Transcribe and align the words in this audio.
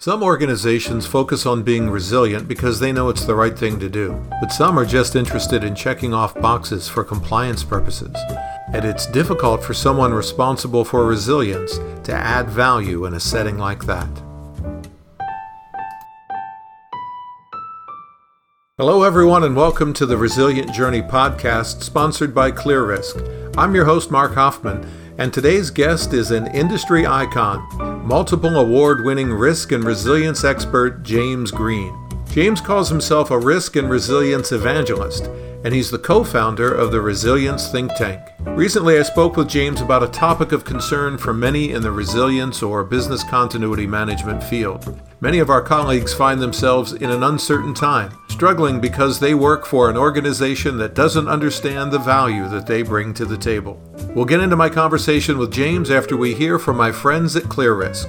Some 0.00 0.22
organizations 0.22 1.06
focus 1.06 1.44
on 1.44 1.64
being 1.64 1.90
resilient 1.90 2.46
because 2.46 2.78
they 2.78 2.92
know 2.92 3.08
it's 3.08 3.24
the 3.24 3.34
right 3.34 3.58
thing 3.58 3.80
to 3.80 3.88
do, 3.88 4.24
but 4.40 4.52
some 4.52 4.78
are 4.78 4.84
just 4.84 5.16
interested 5.16 5.64
in 5.64 5.74
checking 5.74 6.14
off 6.14 6.40
boxes 6.40 6.88
for 6.88 7.02
compliance 7.02 7.64
purposes. 7.64 8.14
And 8.72 8.84
it's 8.84 9.06
difficult 9.06 9.64
for 9.64 9.74
someone 9.74 10.14
responsible 10.14 10.84
for 10.84 11.04
resilience 11.04 11.80
to 12.04 12.14
add 12.14 12.48
value 12.48 13.06
in 13.06 13.14
a 13.14 13.18
setting 13.18 13.58
like 13.58 13.86
that. 13.86 14.08
Hello, 18.76 19.02
everyone, 19.02 19.42
and 19.42 19.56
welcome 19.56 19.92
to 19.94 20.06
the 20.06 20.16
Resilient 20.16 20.72
Journey 20.72 21.02
podcast 21.02 21.82
sponsored 21.82 22.32
by 22.32 22.52
ClearRisk. 22.52 23.52
I'm 23.58 23.74
your 23.74 23.86
host, 23.86 24.12
Mark 24.12 24.34
Hoffman, 24.34 24.88
and 25.18 25.34
today's 25.34 25.70
guest 25.70 26.14
is 26.14 26.30
an 26.30 26.46
industry 26.54 27.04
icon, 27.04 27.87
multiple 28.08 28.56
award 28.56 29.04
winning 29.04 29.30
risk 29.30 29.70
and 29.70 29.84
resilience 29.84 30.42
expert 30.42 31.02
James 31.02 31.50
Green. 31.50 31.94
James 32.30 32.58
calls 32.58 32.88
himself 32.88 33.30
a 33.30 33.38
risk 33.38 33.76
and 33.76 33.90
resilience 33.90 34.50
evangelist 34.50 35.28
and 35.64 35.74
he's 35.74 35.90
the 35.90 35.98
co 35.98 36.22
founder 36.22 36.72
of 36.72 36.92
the 36.92 37.00
Resilience 37.00 37.70
Think 37.70 37.94
Tank. 37.96 38.20
Recently, 38.40 38.98
I 38.98 39.02
spoke 39.02 39.36
with 39.36 39.48
James 39.48 39.80
about 39.80 40.02
a 40.02 40.08
topic 40.08 40.52
of 40.52 40.64
concern 40.64 41.18
for 41.18 41.32
many 41.34 41.72
in 41.72 41.82
the 41.82 41.90
resilience 41.90 42.62
or 42.62 42.84
business 42.84 43.24
continuity 43.24 43.86
management 43.86 44.42
field. 44.42 45.00
Many 45.20 45.40
of 45.40 45.50
our 45.50 45.62
colleagues 45.62 46.14
find 46.14 46.40
themselves 46.40 46.92
in 46.92 47.10
an 47.10 47.24
uncertain 47.24 47.74
time, 47.74 48.12
struggling 48.38 48.78
because 48.78 49.18
they 49.18 49.34
work 49.34 49.66
for 49.66 49.90
an 49.90 49.96
organization 49.96 50.78
that 50.78 50.94
doesn't 50.94 51.26
understand 51.26 51.90
the 51.90 51.98
value 51.98 52.48
that 52.48 52.68
they 52.68 52.82
bring 52.82 53.12
to 53.12 53.24
the 53.24 53.36
table. 53.36 53.82
We'll 54.14 54.26
get 54.26 54.38
into 54.38 54.54
my 54.54 54.68
conversation 54.68 55.38
with 55.38 55.52
James 55.52 55.90
after 55.90 56.16
we 56.16 56.36
hear 56.36 56.56
from 56.56 56.76
my 56.76 56.92
friends 56.92 57.34
at 57.34 57.42
ClearRisk. 57.42 58.06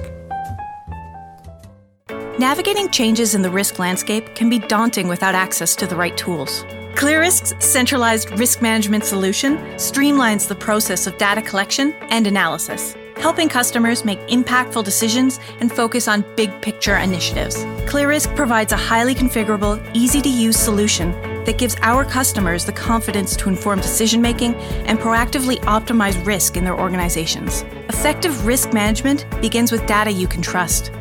Navigating 2.38 2.92
changes 2.92 3.34
in 3.34 3.42
the 3.42 3.50
risk 3.50 3.80
landscape 3.80 4.36
can 4.36 4.52
be 4.52 4.60
daunting 4.60 5.08
without 5.08 5.34
access 5.34 5.76
to 5.78 5.88
the 5.88 5.96
right 5.96 6.16
tools. 6.16 6.64
ClearRisk's 6.94 7.56
centralized 7.66 8.30
risk 8.38 8.62
management 8.62 9.06
solution 9.06 9.58
streamlines 9.78 10.48
the 10.48 10.54
process 10.54 11.08
of 11.08 11.18
data 11.18 11.42
collection 11.42 11.92
and 12.12 12.28
analysis, 12.28 12.96
helping 13.18 13.50
customers 13.50 14.06
make 14.06 14.20
impactful 14.28 14.84
decisions 14.84 15.40
and 15.60 15.74
focus 15.74 16.08
on 16.08 16.24
big 16.36 16.52
picture 16.62 16.98
initiatives. 16.98 17.66
ClearRisk 17.90 18.36
provides 18.36 18.72
a 18.72 18.78
highly 18.78 19.16
configurable, 19.16 19.84
easy 19.96 20.22
to 20.22 20.30
use 20.30 20.56
solution 20.56 21.10
that 21.46 21.58
gives 21.58 21.76
our 21.82 22.06
customers 22.06 22.64
the 22.64 22.72
confidence 22.72 23.36
to 23.36 23.50
inform 23.50 23.82
decision 23.82 24.22
making 24.22 24.54
and 24.86 25.00
proactively 25.00 25.58
optimize 25.62 26.24
risk 26.24 26.56
in 26.56 26.64
their 26.64 26.80
organizations. 26.80 27.64
Effective 27.90 28.46
risk 28.46 28.74
management 28.74 29.26
begins 29.42 29.72
with 29.72 29.88
data 29.88 30.12
you 30.12 30.28
can 30.28 30.44
trust. 30.44 30.92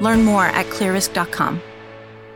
Learn 0.00 0.24
more 0.24 0.46
at 0.46 0.64
clearrisk.com. 0.68 1.60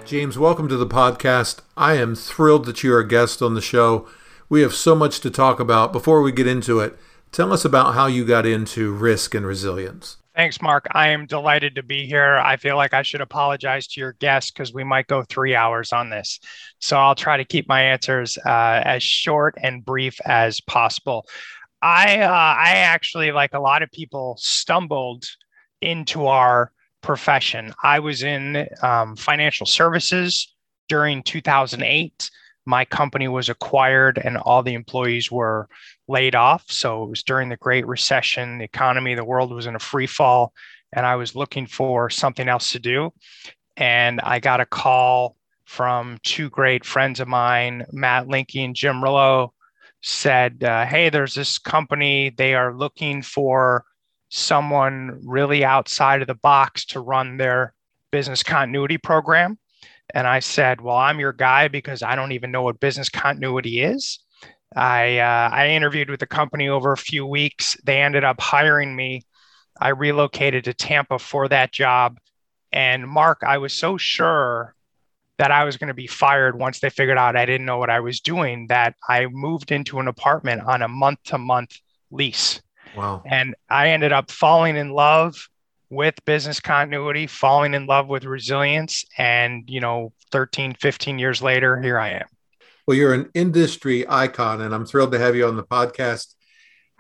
James, 0.05 0.39
welcome 0.39 0.69
to 0.69 0.77
the 0.77 0.87
podcast. 0.87 1.61
I 1.75 1.95
am 1.95 2.15
thrilled 2.15 2.67
that 2.67 2.83
you're 2.83 3.01
a 3.01 3.09
guest 3.09 3.41
on 3.41 3.55
the 3.55 3.63
show. 3.63 4.07
We 4.51 4.61
have 4.61 4.75
so 4.75 4.95
much 4.95 5.21
to 5.21 5.31
talk 5.31 5.61
about. 5.61 5.95
Before 5.95 6.21
we 6.21 6.31
get 6.31 6.47
into 6.47 6.79
it, 6.81 6.99
tell 7.33 7.55
us 7.55 7.65
about 7.65 7.95
how 7.95 8.05
you 8.05 8.27
got 8.27 8.45
into 8.45 8.93
risk 8.93 9.35
and 9.35 9.47
resilience. 9.47 10.19
Thanks, 10.35 10.61
Mark. 10.61 10.89
I 10.91 11.09
am 11.11 11.27
delighted 11.27 11.77
to 11.77 11.85
be 11.85 12.07
here. 12.07 12.37
I 12.37 12.57
feel 12.57 12.77
like 12.77 12.93
I 12.93 13.03
should 13.03 13.21
apologize 13.21 13.87
to 13.89 14.01
your 14.01 14.15
guests 14.15 14.51
because 14.51 14.75
we 14.75 14.83
might 14.83 15.07
go 15.07 15.23
three 15.23 15.55
hours 15.55 15.93
on 15.93 16.11
this. 16.11 16.41
So 16.81 16.97
I'll 16.97 17.15
try 17.15 17.37
to 17.37 17.45
keep 17.45 17.69
my 17.69 17.81
answers 17.83 18.37
uh, 18.45 18.83
as 18.85 19.01
short 19.03 19.55
and 19.63 19.85
brief 19.85 20.21
as 20.25 20.61
possible. 20.61 21.27
I 21.81 22.19
uh, 22.19 22.31
I 22.31 22.71
actually, 22.79 23.31
like 23.31 23.55
a 23.55 23.61
lot 23.61 23.83
of 23.85 23.93
people, 23.93 24.37
stumbled 24.41 25.25
into 25.81 26.27
our 26.27 26.73
profession. 27.01 27.73
I 27.85 28.01
was 28.01 28.25
in 28.25 28.67
um, 28.83 29.15
financial 29.15 29.67
services 29.67 30.53
during 30.89 31.23
2008. 31.23 32.31
My 32.67 32.85
company 32.85 33.29
was 33.29 33.51
acquired 33.51 34.19
and 34.19 34.39
all 34.39 34.63
the 34.65 34.75
employees 34.75 35.31
were 35.31 35.69
laid 36.09 36.35
off. 36.35 36.65
So 36.69 37.05
it 37.05 37.11
was 37.11 37.23
during 37.23 37.49
the 37.49 37.57
Great 37.57 37.87
Recession, 37.87 38.59
the 38.59 38.65
economy, 38.65 39.15
the 39.15 39.25
world 39.25 39.53
was 39.53 39.67
in 39.67 39.75
a 39.75 39.81
free 39.81 40.07
fall, 40.07 40.53
and 40.93 41.07
I 41.07 41.17
was 41.17 41.35
looking 41.35 41.67
for 41.67 42.11
something 42.11 42.49
else 42.49 42.73
to 42.73 42.79
do. 42.79 43.13
And 43.77 44.21
I 44.21 44.39
got 44.39 44.61
a 44.61 44.67
call 44.67 45.37
from 45.65 46.19
two 46.23 46.51
great 46.51 46.85
friends 46.85 47.21
of 47.21 47.29
mine, 47.29 47.87
Matt 47.91 48.27
Linky 48.27 48.65
and 48.65 48.77
Jim 48.77 49.03
Rillo, 49.03 49.51
said, 50.03 50.63
uh, 50.63 50.85
Hey, 50.85 51.09
there's 51.09 51.35
this 51.35 51.59
company. 51.59 52.31
They 52.31 52.55
are 52.55 52.77
looking 52.77 53.23
for 53.23 53.85
someone 54.29 55.21
really 55.25 55.65
outside 55.65 56.21
of 56.21 56.29
the 56.29 56.35
box 56.35 56.85
to 56.87 57.01
run 57.01 57.37
their 57.37 57.75
business 58.11 58.43
continuity 58.43 58.99
program. 58.99 59.59
And 60.13 60.27
I 60.27 60.41
said, 60.41 60.81
Well, 60.81 60.97
I'm 60.97 61.19
your 61.19 61.33
guy 61.33 61.69
because 61.69 62.03
I 62.03 62.15
don't 62.15 62.33
even 62.33 62.51
know 62.51 62.63
what 62.63 62.81
business 62.81 63.09
continuity 63.09 63.81
is. 63.81 64.19
I, 64.75 65.19
uh, 65.19 65.51
I 65.53 65.69
interviewed 65.71 66.11
with 66.11 66.21
the 66.21 66.27
company 66.27 66.69
over 66.69 66.93
a 66.93 66.97
few 66.97 67.27
weeks. 67.27 67.77
They 67.85 68.01
ended 68.01 68.25
up 68.25 68.41
hiring 68.41 68.95
me. 68.95 69.23
I 69.81 69.91
relocated 69.91 70.65
to 70.65 70.75
Tampa 70.75 71.19
for 71.19 71.49
that 71.49 71.73
job. 71.73 72.19
And 72.73 73.09
Mark, 73.09 73.43
I 73.47 73.59
was 73.59 73.73
so 73.73 73.97
sure 73.97 74.75
that 75.39 75.51
I 75.51 75.65
was 75.65 75.77
going 75.77 75.89
to 75.89 75.95
be 75.95 76.07
fired 76.07 76.59
once 76.59 76.81
they 76.81 76.91
figured 76.91 77.19
out 77.19 77.37
I 77.37 77.47
didn't 77.47 77.67
know 77.67 77.79
what 77.79 77.91
I 77.91 78.01
was 78.01 78.21
doing 78.21 78.67
that 78.69 78.95
I 79.09 79.27
moved 79.27 79.73
into 79.73 79.99
an 79.99 80.09
apartment 80.09 80.63
on 80.63 80.83
a 80.83 80.89
month 80.89 81.19
to 81.25 81.39
month 81.39 81.79
lease. 82.11 82.61
Wow. 82.97 83.23
And 83.27 83.55
I 83.69 83.91
ended 83.91 84.13
up 84.13 84.31
falling 84.31 84.77
in 84.77 84.91
love 84.91 85.49
with 85.91 86.15
business 86.25 86.61
continuity, 86.61 87.27
falling 87.27 87.75
in 87.75 87.87
love 87.87 88.09
with 88.09 88.25
resilience. 88.25 89.05
And, 89.19 89.65
you 89.69 89.81
know, 89.81 90.13
13, 90.31 90.75
15 90.75 91.19
years 91.19 91.43
later, 91.43 91.81
here 91.81 91.99
I 91.99 92.11
am. 92.11 92.27
Well, 92.87 92.97
you're 92.97 93.15
an 93.15 93.31
industry 93.35 94.05
icon, 94.09 94.61
and 94.61 94.75
I'm 94.75 94.85
thrilled 94.85 95.13
to 95.13 95.19
have 95.19 95.37
you 95.37 95.47
on 95.47 95.57
the 95.57 95.65
podcast. 95.65 96.35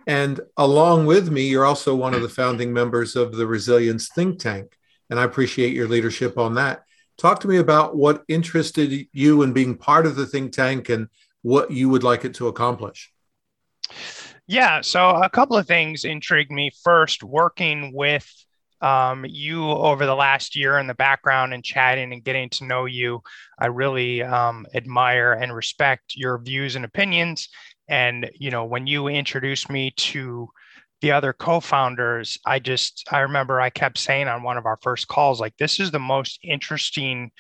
And 0.07 0.41
along 0.57 1.07
with 1.07 1.31
me, 1.31 1.49
you're 1.49 1.65
also 1.65 1.95
one 1.95 2.15
of 2.15 2.23
the 2.23 2.29
founding 2.29 2.73
members 2.73 3.17
of 3.17 3.37
the 3.37 3.47
Resilience 3.47 4.09
Think 4.09 4.39
Tank. 4.39 4.77
And 5.11 5.21
I 5.21 5.25
appreciate 5.25 5.75
your 5.75 5.89
leadership 5.89 6.39
on 6.39 6.55
that. 6.55 6.85
Talk 7.17 7.41
to 7.41 7.49
me 7.49 7.59
about 7.59 7.97
what 7.97 8.25
interested 8.29 9.07
you 9.13 9.43
in 9.43 9.53
being 9.53 9.77
part 9.77 10.07
of 10.07 10.17
the 10.17 10.27
think 10.27 10.53
tank 10.53 10.89
and 10.89 11.09
what 11.43 11.71
you 11.71 11.89
would 11.89 12.03
like 12.03 12.25
it 12.25 12.35
to 12.35 12.49
accomplish. 12.49 13.13
Yeah, 14.47 14.81
so 14.81 15.11
a 15.11 15.31
couple 15.31 15.57
of 15.57 15.67
things 15.67 16.05
intrigued 16.05 16.51
me. 16.51 16.71
First, 16.83 17.23
working 17.23 17.93
with 17.95 18.31
um, 18.81 19.25
you 19.29 19.65
over 19.65 20.07
the 20.07 20.15
last 20.15 20.57
year 20.57 20.79
in 20.79 20.87
the 20.87 20.95
background 20.95 21.55
and 21.55 21.65
chatting 21.65 22.13
and 22.13 22.25
getting 22.25 22.49
to 22.51 22.65
know 22.65 22.85
you, 22.85 23.21
I 23.59 23.67
really 23.67 24.23
um, 24.23 24.67
admire 24.75 25.33
and 25.33 25.55
respect 25.55 26.15
your 26.17 26.39
views 26.39 26.77
and 26.77 26.85
opinions. 26.85 27.49
And 27.89 28.31
you 28.39 28.51
know, 28.51 28.65
when 28.65 28.87
you 28.87 29.09
introduced 29.09 29.71
me 29.71 29.93
to 29.97 30.49
the 31.01 31.13
other 31.13 31.33
co-founders, 31.33 32.39
I 32.47 32.59
just 32.59 33.07
I 33.11 33.21
remember 33.21 33.61
I 33.61 33.71
kept 33.71 33.99
saying 33.99 34.29
on 34.29 34.43
one 34.43 34.57
of 34.57 34.67
our 34.67 34.79
first 34.83 35.09
calls, 35.09 35.41
like 35.41 35.57
this 35.59 35.81
is 35.81 35.91
the 35.91 35.99
most 35.99 36.39
interesting 36.43 37.31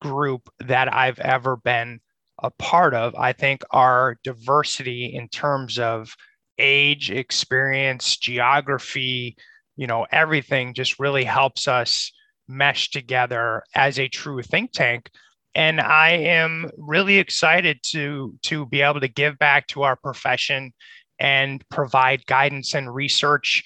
group 0.00 0.48
that 0.60 0.92
I've 0.92 1.18
ever 1.18 1.56
been 1.56 2.00
a 2.42 2.50
part 2.50 2.94
of. 2.94 3.14
I 3.14 3.32
think 3.32 3.62
our 3.70 4.18
diversity 4.24 5.14
in 5.14 5.28
terms 5.28 5.78
of 5.78 6.14
age, 6.58 7.10
experience, 7.10 8.16
geography, 8.16 9.36
you 9.76 9.86
know, 9.86 10.06
everything 10.10 10.74
just 10.74 10.98
really 10.98 11.24
helps 11.24 11.68
us 11.68 12.12
mesh 12.48 12.90
together 12.90 13.62
as 13.74 13.98
a 13.98 14.08
true 14.08 14.42
think 14.42 14.72
tank. 14.72 15.10
And 15.54 15.80
I 15.80 16.10
am 16.10 16.70
really 16.76 17.18
excited 17.18 17.80
to 17.90 18.34
to 18.42 18.66
be 18.66 18.82
able 18.82 19.00
to 19.00 19.08
give 19.08 19.38
back 19.38 19.66
to 19.68 19.82
our 19.82 19.96
profession 19.96 20.72
and 21.18 21.64
provide 21.68 22.26
guidance 22.26 22.74
and 22.74 22.92
research 22.92 23.62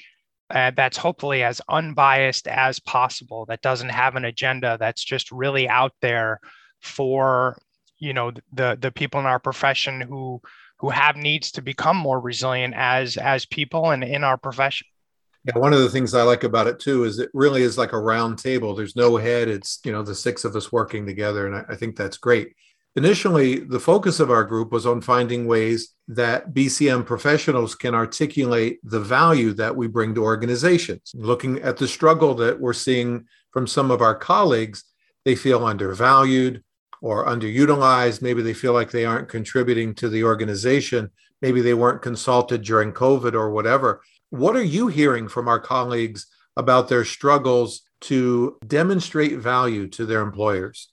uh, 0.50 0.70
that's 0.74 0.96
hopefully 0.96 1.42
as 1.42 1.60
unbiased 1.68 2.48
as 2.48 2.80
possible 2.80 3.44
that 3.46 3.60
doesn't 3.60 3.90
have 3.90 4.16
an 4.16 4.24
agenda 4.24 4.76
that's 4.80 5.04
just 5.04 5.30
really 5.30 5.68
out 5.68 5.92
there 6.00 6.40
for 6.80 7.58
you 7.98 8.12
know 8.12 8.32
the 8.52 8.78
the 8.80 8.90
people 8.90 9.20
in 9.20 9.26
our 9.26 9.38
profession 9.38 10.00
who 10.00 10.40
who 10.78 10.90
have 10.90 11.16
needs 11.16 11.50
to 11.52 11.62
become 11.62 11.96
more 11.96 12.20
resilient 12.20 12.74
as 12.76 13.16
as 13.16 13.44
people 13.46 13.90
and 13.90 14.04
in 14.04 14.24
our 14.24 14.36
profession. 14.36 14.86
Yeah, 15.48 15.58
one 15.58 15.72
of 15.72 15.80
the 15.80 15.88
things 15.88 16.12
I 16.12 16.22
like 16.22 16.44
about 16.44 16.66
it 16.66 16.78
too 16.78 17.04
is 17.04 17.18
it 17.18 17.30
really 17.32 17.62
is 17.62 17.78
like 17.78 17.94
a 17.94 17.98
round 17.98 18.38
table. 18.38 18.74
There's 18.74 18.96
no 18.96 19.16
head. 19.16 19.48
It's 19.48 19.80
you 19.82 19.92
know 19.92 20.02
the 20.02 20.14
six 20.14 20.44
of 20.44 20.54
us 20.54 20.70
working 20.70 21.06
together, 21.06 21.46
and 21.46 21.56
I, 21.56 21.64
I 21.70 21.74
think 21.74 21.96
that's 21.96 22.18
great. 22.18 22.54
Initially, 22.96 23.60
the 23.60 23.80
focus 23.80 24.20
of 24.20 24.30
our 24.30 24.44
group 24.44 24.72
was 24.72 24.84
on 24.84 25.00
finding 25.00 25.46
ways 25.46 25.94
that 26.08 26.52
BCM 26.52 27.06
professionals 27.06 27.74
can 27.74 27.94
articulate 27.94 28.78
the 28.82 29.00
value 29.00 29.54
that 29.54 29.74
we 29.74 29.86
bring 29.86 30.14
to 30.16 30.22
organizations. 30.22 31.12
Looking 31.14 31.62
at 31.62 31.78
the 31.78 31.88
struggle 31.88 32.34
that 32.34 32.60
we're 32.60 32.74
seeing 32.74 33.24
from 33.50 33.66
some 33.66 33.90
of 33.90 34.02
our 34.02 34.14
colleagues, 34.14 34.84
they 35.24 35.34
feel 35.34 35.64
undervalued, 35.64 36.62
or 37.00 37.26
underutilized. 37.26 38.20
Maybe 38.20 38.42
they 38.42 38.54
feel 38.54 38.74
like 38.74 38.90
they 38.90 39.06
aren't 39.06 39.28
contributing 39.30 39.94
to 39.94 40.10
the 40.10 40.24
organization. 40.24 41.10
Maybe 41.40 41.62
they 41.62 41.74
weren't 41.74 42.02
consulted 42.02 42.62
during 42.62 42.92
COVID 42.92 43.32
or 43.32 43.50
whatever. 43.50 44.02
What 44.30 44.56
are 44.56 44.62
you 44.62 44.88
hearing 44.88 45.28
from 45.28 45.48
our 45.48 45.60
colleagues 45.60 46.26
about 46.56 46.88
their 46.88 47.04
struggles 47.04 47.82
to 48.02 48.58
demonstrate 48.66 49.38
value 49.38 49.88
to 49.88 50.04
their 50.04 50.20
employers? 50.20 50.90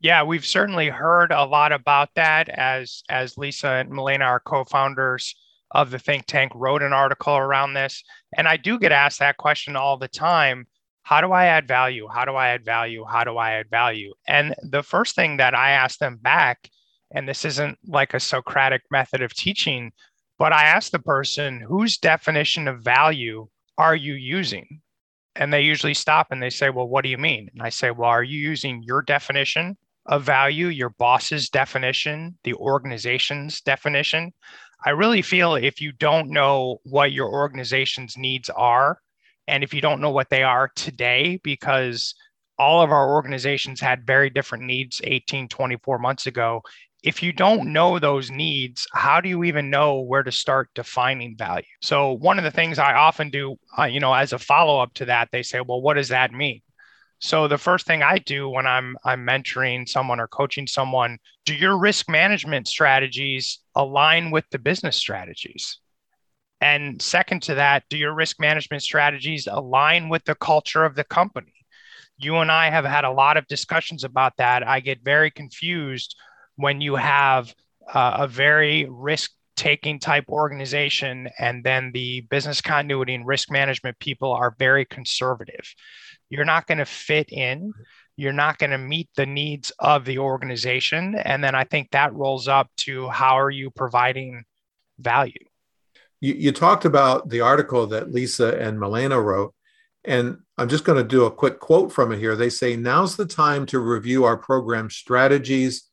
Yeah, 0.00 0.22
we've 0.22 0.46
certainly 0.46 0.88
heard 0.88 1.30
a 1.32 1.44
lot 1.44 1.72
about 1.72 2.08
that 2.14 2.48
as 2.48 3.02
as 3.10 3.36
Lisa 3.36 3.68
and 3.68 3.90
Milena, 3.90 4.24
our 4.24 4.40
co-founders 4.40 5.34
of 5.72 5.90
the 5.90 5.98
think 5.98 6.24
tank, 6.26 6.52
wrote 6.54 6.82
an 6.82 6.94
article 6.94 7.36
around 7.36 7.74
this. 7.74 8.02
And 8.36 8.48
I 8.48 8.56
do 8.56 8.78
get 8.78 8.92
asked 8.92 9.18
that 9.18 9.36
question 9.36 9.76
all 9.76 9.98
the 9.98 10.08
time. 10.08 10.66
How 11.02 11.20
do 11.20 11.32
I 11.32 11.46
add 11.46 11.68
value? 11.68 12.08
How 12.08 12.24
do 12.24 12.32
I 12.32 12.48
add 12.48 12.64
value? 12.64 13.04
How 13.04 13.24
do 13.24 13.36
I 13.36 13.52
add 13.52 13.68
value? 13.70 14.14
And 14.26 14.54
the 14.62 14.82
first 14.82 15.14
thing 15.14 15.36
that 15.36 15.54
I 15.54 15.72
ask 15.72 15.98
them 15.98 16.16
back, 16.16 16.70
and 17.12 17.28
this 17.28 17.44
isn't 17.44 17.78
like 17.86 18.14
a 18.14 18.20
Socratic 18.20 18.82
method 18.90 19.20
of 19.20 19.34
teaching, 19.34 19.92
but 20.40 20.54
I 20.54 20.64
ask 20.64 20.90
the 20.90 20.98
person, 20.98 21.60
whose 21.60 21.98
definition 21.98 22.66
of 22.66 22.82
value 22.82 23.46
are 23.76 23.94
you 23.94 24.14
using? 24.14 24.80
And 25.36 25.52
they 25.52 25.60
usually 25.60 25.94
stop 25.94 26.28
and 26.30 26.42
they 26.42 26.50
say, 26.50 26.70
Well, 26.70 26.88
what 26.88 27.04
do 27.04 27.10
you 27.10 27.18
mean? 27.18 27.50
And 27.52 27.62
I 27.62 27.68
say, 27.68 27.90
Well, 27.90 28.08
are 28.08 28.24
you 28.24 28.40
using 28.40 28.82
your 28.82 29.02
definition 29.02 29.76
of 30.06 30.24
value, 30.24 30.68
your 30.68 30.90
boss's 30.90 31.50
definition, 31.50 32.38
the 32.42 32.54
organization's 32.54 33.60
definition. 33.60 34.32
I 34.84 34.90
really 34.90 35.22
feel 35.22 35.56
if 35.56 35.80
you 35.80 35.92
don't 35.92 36.30
know 36.30 36.78
what 36.84 37.12
your 37.12 37.30
organization's 37.30 38.16
needs 38.16 38.48
are, 38.48 38.98
and 39.46 39.62
if 39.62 39.74
you 39.74 39.82
don't 39.82 40.00
know 40.00 40.10
what 40.10 40.30
they 40.30 40.42
are 40.42 40.70
today, 40.74 41.38
because 41.44 42.14
all 42.58 42.82
of 42.82 42.90
our 42.90 43.12
organizations 43.12 43.80
had 43.80 44.06
very 44.06 44.30
different 44.30 44.64
needs 44.64 45.00
18, 45.04 45.48
24 45.48 45.98
months 45.98 46.26
ago. 46.26 46.62
If 47.02 47.22
you 47.22 47.32
don't 47.32 47.72
know 47.72 47.98
those 47.98 48.30
needs, 48.30 48.86
how 48.92 49.20
do 49.20 49.28
you 49.28 49.44
even 49.44 49.70
know 49.70 50.00
where 50.00 50.22
to 50.22 50.32
start 50.32 50.68
defining 50.74 51.36
value? 51.36 51.64
So, 51.80 52.12
one 52.12 52.38
of 52.38 52.44
the 52.44 52.50
things 52.50 52.78
I 52.78 52.94
often 52.94 53.30
do, 53.30 53.56
uh, 53.78 53.84
you 53.84 54.00
know, 54.00 54.12
as 54.12 54.32
a 54.32 54.38
follow 54.38 54.80
up 54.80 54.92
to 54.94 55.06
that, 55.06 55.28
they 55.32 55.42
say, 55.42 55.60
well, 55.60 55.80
what 55.80 55.94
does 55.94 56.08
that 56.08 56.32
mean? 56.32 56.60
So 57.20 57.48
the 57.48 57.58
first 57.58 57.86
thing 57.86 58.02
I 58.02 58.18
do 58.18 58.48
when 58.48 58.66
I'm 58.66 58.96
I'm 59.04 59.26
mentoring 59.26 59.86
someone 59.86 60.20
or 60.20 60.26
coaching 60.26 60.66
someone, 60.66 61.18
do 61.44 61.54
your 61.54 61.78
risk 61.78 62.08
management 62.08 62.66
strategies 62.66 63.60
align 63.74 64.30
with 64.30 64.46
the 64.50 64.58
business 64.58 64.96
strategies? 64.96 65.78
And 66.62 67.00
second 67.00 67.42
to 67.44 67.54
that, 67.56 67.84
do 67.90 67.98
your 67.98 68.14
risk 68.14 68.40
management 68.40 68.82
strategies 68.82 69.46
align 69.46 70.08
with 70.08 70.24
the 70.24 70.34
culture 70.34 70.84
of 70.84 70.94
the 70.94 71.04
company? 71.04 71.52
You 72.18 72.36
and 72.36 72.50
I 72.50 72.70
have 72.70 72.86
had 72.86 73.04
a 73.04 73.10
lot 73.10 73.36
of 73.36 73.46
discussions 73.48 74.02
about 74.02 74.36
that. 74.38 74.66
I 74.66 74.80
get 74.80 75.04
very 75.04 75.30
confused 75.30 76.16
when 76.60 76.80
you 76.80 76.94
have 76.96 77.54
uh, 77.92 78.18
a 78.20 78.28
very 78.28 78.86
risk 78.88 79.32
taking 79.60 79.98
type 79.98 80.24
organization 80.30 81.28
and 81.38 81.62
then 81.62 81.90
the 81.92 82.22
business 82.22 82.62
continuity 82.62 83.14
and 83.14 83.26
risk 83.26 83.50
management 83.50 83.98
people 83.98 84.32
are 84.32 84.54
very 84.58 84.86
conservative. 84.86 85.74
You're 86.30 86.46
not 86.46 86.66
going 86.66 86.78
to 86.78 86.86
fit 86.86 87.30
in. 87.30 87.72
You're 88.16 88.32
not 88.32 88.56
going 88.56 88.70
to 88.70 88.78
meet 88.78 89.10
the 89.16 89.26
needs 89.26 89.70
of 89.78 90.06
the 90.06 90.18
organization. 90.18 91.14
And 91.14 91.44
then 91.44 91.54
i 91.54 91.64
think 91.64 91.90
that 91.90 92.14
rolls 92.14 92.48
up 92.48 92.70
to 92.78 93.10
how 93.10 93.38
are 93.38 93.50
you 93.50 93.70
providing 93.70 94.44
value? 94.98 95.44
You, 96.20 96.34
you 96.34 96.52
talked 96.52 96.86
about 96.86 97.28
the 97.28 97.42
article 97.42 97.86
that 97.88 98.10
lisa 98.10 98.58
and 98.58 98.80
milena 98.80 99.20
wrote 99.20 99.54
and 100.04 100.38
i'm 100.56 100.70
just 100.70 100.84
going 100.84 100.96
to 100.96 101.08
do 101.08 101.26
a 101.26 101.30
quick 101.30 101.60
quote 101.60 101.92
from 101.92 102.12
it 102.12 102.18
here. 102.18 102.34
They 102.34 102.48
say 102.48 102.76
now's 102.76 103.16
the 103.16 103.26
time 103.26 103.66
to 103.66 103.78
review 103.78 104.24
our 104.24 104.38
program 104.38 104.88
strategies 104.88 105.89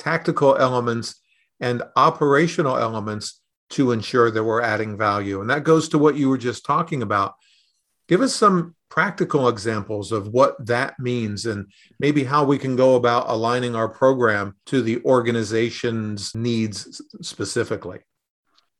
tactical 0.00 0.56
elements 0.56 1.20
and 1.60 1.82
operational 1.94 2.76
elements 2.76 3.40
to 3.70 3.92
ensure 3.92 4.30
that 4.30 4.42
we're 4.42 4.62
adding 4.62 4.96
value 4.96 5.40
and 5.40 5.50
that 5.50 5.62
goes 5.62 5.88
to 5.90 5.98
what 5.98 6.16
you 6.16 6.28
were 6.28 6.38
just 6.38 6.64
talking 6.64 7.02
about 7.02 7.34
give 8.08 8.22
us 8.22 8.34
some 8.34 8.74
practical 8.88 9.48
examples 9.48 10.10
of 10.10 10.28
what 10.28 10.56
that 10.66 10.98
means 10.98 11.46
and 11.46 11.66
maybe 12.00 12.24
how 12.24 12.44
we 12.44 12.58
can 12.58 12.74
go 12.74 12.96
about 12.96 13.28
aligning 13.28 13.76
our 13.76 13.88
program 13.88 14.56
to 14.66 14.82
the 14.82 15.00
organization's 15.04 16.34
needs 16.34 17.00
specifically. 17.22 18.00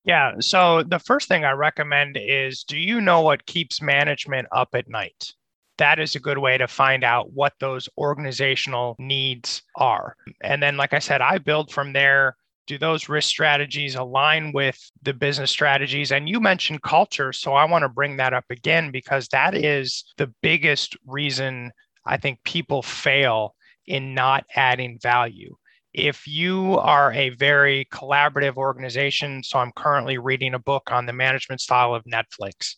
Yeah. 0.05 0.33
So 0.41 0.83
the 0.83 0.99
first 0.99 1.29
thing 1.29 1.45
I 1.45 1.53
recommend 1.53 2.19
is 2.21 2.65
do 2.65 2.77
you 2.77 3.01
know 3.01 3.21
what 3.21 3.47
keeps 3.47 3.81
management 3.81 4.49
up 4.51 4.71
at 4.75 4.89
night? 4.89 5.33
That 5.81 5.99
is 5.99 6.15
a 6.15 6.21
good 6.21 6.37
way 6.37 6.59
to 6.59 6.69
find 6.69 7.03
out 7.03 7.33
what 7.33 7.55
those 7.59 7.89
organizational 7.97 8.97
needs 8.99 9.63
are. 9.77 10.15
And 10.43 10.63
then, 10.63 10.77
like 10.77 10.93
I 10.93 10.99
said, 10.99 11.23
I 11.23 11.39
build 11.39 11.73
from 11.73 11.95
there. 11.95 12.37
Do 12.67 12.77
those 12.77 13.09
risk 13.09 13.31
strategies 13.31 13.95
align 13.95 14.53
with 14.53 14.79
the 15.03 15.15
business 15.15 15.51
strategies? 15.51 16.13
And 16.13 16.29
you 16.29 16.39
mentioned 16.39 16.83
culture 16.83 17.33
so 17.33 17.55
i 17.55 17.65
want 17.65 17.83
to 17.83 17.89
bring 17.89 18.19
that 18.19 18.35
up 18.35 18.45
again 18.51 18.91
because 18.91 19.27
that 19.29 19.55
is 19.55 20.05
the 20.19 20.33
biggest 20.43 20.97
reason 21.07 21.73
i 22.05 22.17
think 22.19 22.39
people 22.45 22.83
fail 22.83 23.55
in 23.87 24.15
not 24.15 24.45
adding 24.55 24.99
value. 25.03 25.57
If 25.93 26.29
you 26.29 26.79
are 26.79 27.13
a 27.13 27.31
very 27.31 27.87
collaborative 27.93 28.57
organization 28.57 29.43
so 29.43 29.59
i'm 29.59 29.73
currently 29.73 30.19
reading 30.19 30.55
a 30.55 30.59
book 30.61 30.93
on 30.93 31.07
the 31.07 31.13
management 31.13 31.61
style 31.61 31.95
of 31.95 32.05
netflix 32.05 32.77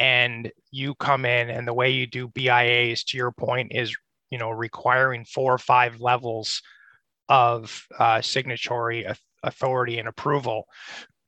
and 0.00 0.50
you 0.70 0.94
come 0.94 1.26
in 1.26 1.50
and 1.50 1.68
the 1.68 1.74
way 1.74 1.90
you 1.90 2.06
do 2.06 2.26
bias 2.26 3.04
to 3.04 3.18
your 3.18 3.30
point 3.30 3.70
is 3.72 3.94
you 4.30 4.38
know 4.38 4.50
requiring 4.50 5.24
four 5.26 5.52
or 5.52 5.58
five 5.58 6.00
levels 6.00 6.62
of 7.28 7.86
uh, 7.98 8.20
signatory 8.20 9.06
authority 9.44 9.98
and 9.98 10.08
approval, 10.08 10.66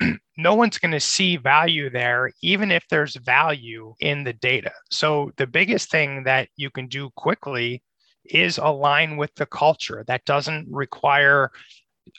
no 0.37 0.55
one's 0.55 0.79
going 0.79 0.91
to 0.93 1.01
see 1.01 1.37
value 1.37 1.91
there, 1.91 2.33
even 2.43 2.73
if 2.73 2.85
there's 2.91 3.15
value 3.17 3.95
in 4.01 4.25
the 4.25 4.33
data. 4.33 4.73
So, 4.91 5.31
the 5.37 5.47
biggest 5.47 5.91
thing 5.91 6.25
that 6.25 6.49
you 6.57 6.71
can 6.71 6.89
do 6.89 7.11
quickly 7.15 7.83
is 8.25 8.59
align 8.59 9.17
with 9.17 9.35
the 9.35 9.47
culture. 9.47 10.03
That 10.07 10.25
doesn't 10.25 10.67
require 10.71 11.51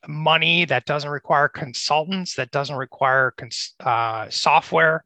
money, 0.07 0.65
that 0.65 0.85
doesn't 0.85 1.09
require 1.09 1.47
consultants, 1.49 2.35
that 2.35 2.51
doesn't 2.51 2.75
require 2.75 3.33
cons- 3.37 3.75
uh, 3.81 4.29
software, 4.29 5.03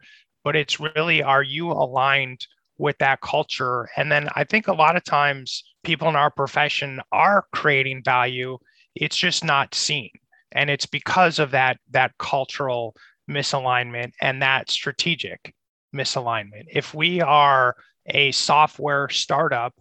but 0.48 0.56
it's 0.56 0.80
really 0.80 1.22
are 1.22 1.44
you 1.44 1.74
aligned 1.74 2.48
with 2.78 2.98
that 3.00 3.20
culture? 3.20 3.90
And 3.98 4.10
then 4.10 4.30
I 4.34 4.46
think 4.46 4.70
a 4.70 4.74
lot 4.74 4.96
of 4.96 5.04
times 5.04 5.62
people 5.84 6.08
in 6.08 6.16
our 6.16 6.32
profession 6.32 7.02
are 7.12 7.44
creating 7.52 8.02
value. 8.06 8.58
It's 8.96 9.18
just 9.18 9.44
not 9.44 9.76
seen. 9.76 10.10
And 10.54 10.70
it's 10.70 10.86
because 10.86 11.40
of 11.40 11.52
that 11.52 11.80
that 11.92 12.18
cultural 12.18 12.96
misalignment 13.30 14.14
and 14.22 14.42
that 14.42 14.72
strategic 14.72 15.54
misalignment. 15.94 16.64
If 16.72 16.94
we 16.94 17.20
are 17.20 17.76
a 18.06 18.32
software 18.32 19.10
startup 19.10 19.74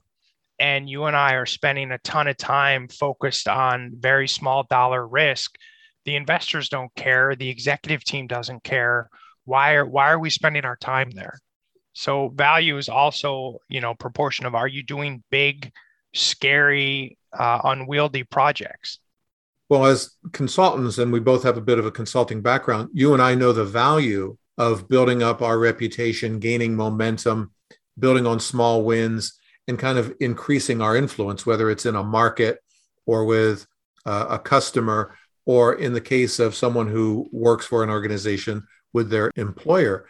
and 0.58 0.90
you 0.90 1.04
and 1.04 1.14
I 1.14 1.34
are 1.34 1.46
spending 1.46 1.92
a 1.92 1.98
ton 1.98 2.26
of 2.26 2.38
time 2.38 2.88
focused 2.88 3.46
on 3.46 3.92
very 4.00 4.26
small 4.26 4.64
dollar 4.64 5.06
risk 5.06 5.54
the 6.06 6.16
investors 6.16 6.68
don't 6.68 6.92
care 6.96 7.36
the 7.36 7.50
executive 7.50 8.02
team 8.02 8.26
doesn't 8.26 8.64
care 8.64 9.10
why 9.46 9.74
are 9.74 9.86
why 9.86 10.10
are 10.10 10.18
we 10.18 10.28
spending 10.28 10.64
our 10.64 10.76
time 10.76 11.10
there? 11.10 11.38
So 11.94 12.28
value 12.28 12.76
is 12.76 12.90
also 12.90 13.60
you 13.68 13.80
know 13.80 13.94
proportion 13.94 14.44
of 14.44 14.54
are 14.54 14.68
you 14.68 14.82
doing 14.82 15.22
big 15.30 15.72
scary 16.12 17.16
uh, 17.32 17.60
unwieldy 17.64 18.24
projects? 18.24 18.98
Well, 19.68 19.86
as 19.86 20.10
consultants, 20.32 20.98
and 20.98 21.12
we 21.12 21.20
both 21.20 21.42
have 21.42 21.56
a 21.56 21.62
bit 21.62 21.78
of 21.78 21.86
a 21.86 21.90
consulting 21.90 22.40
background, 22.40 22.90
you 22.92 23.14
and 23.14 23.22
I 23.22 23.34
know 23.34 23.52
the 23.52 23.64
value 23.64 24.36
of 24.58 24.88
building 24.88 25.22
up 25.22 25.42
our 25.42 25.58
reputation, 25.58 26.38
gaining 26.38 26.76
momentum, 26.76 27.52
building 27.98 28.26
on 28.26 28.38
small 28.38 28.84
wins, 28.84 29.38
and 29.66 29.78
kind 29.78 29.98
of 29.98 30.14
increasing 30.20 30.80
our 30.80 30.96
influence, 30.96 31.44
whether 31.44 31.70
it's 31.70 31.86
in 31.86 31.96
a 31.96 32.04
market 32.04 32.60
or 33.06 33.24
with 33.24 33.66
uh, 34.04 34.26
a 34.30 34.38
customer, 34.38 35.16
or 35.46 35.74
in 35.74 35.92
the 35.92 36.00
case 36.00 36.38
of 36.38 36.54
someone 36.54 36.88
who 36.88 37.28
works 37.32 37.66
for 37.66 37.82
an 37.82 37.90
organization 37.90 38.66
with 38.96 39.10
their 39.10 39.30
employer. 39.36 40.06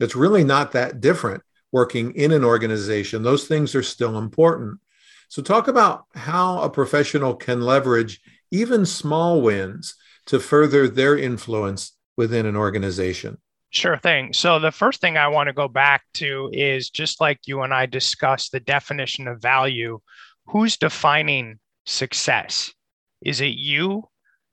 It's 0.00 0.16
really 0.16 0.42
not 0.42 0.72
that 0.72 1.02
different 1.02 1.42
working 1.72 2.14
in 2.14 2.32
an 2.32 2.42
organization. 2.42 3.22
Those 3.22 3.46
things 3.46 3.74
are 3.74 3.82
still 3.82 4.16
important. 4.16 4.80
So, 5.28 5.42
talk 5.42 5.68
about 5.68 6.06
how 6.14 6.62
a 6.62 6.70
professional 6.70 7.34
can 7.36 7.60
leverage 7.60 8.20
even 8.50 8.86
small 8.86 9.42
wins 9.42 9.94
to 10.26 10.40
further 10.40 10.88
their 10.88 11.18
influence 11.18 11.92
within 12.16 12.46
an 12.46 12.56
organization? 12.56 13.36
Sure 13.68 13.98
thing. 13.98 14.32
So, 14.32 14.58
the 14.58 14.72
first 14.72 15.02
thing 15.02 15.18
I 15.18 15.28
want 15.28 15.48
to 15.48 15.52
go 15.52 15.68
back 15.68 16.02
to 16.14 16.48
is 16.52 16.88
just 16.88 17.20
like 17.20 17.40
you 17.46 17.60
and 17.60 17.74
I 17.74 17.84
discussed 17.84 18.52
the 18.52 18.60
definition 18.60 19.28
of 19.28 19.42
value, 19.42 20.00
who's 20.46 20.78
defining 20.78 21.58
success? 21.84 22.72
Is 23.20 23.42
it 23.42 23.54
you? 23.54 24.08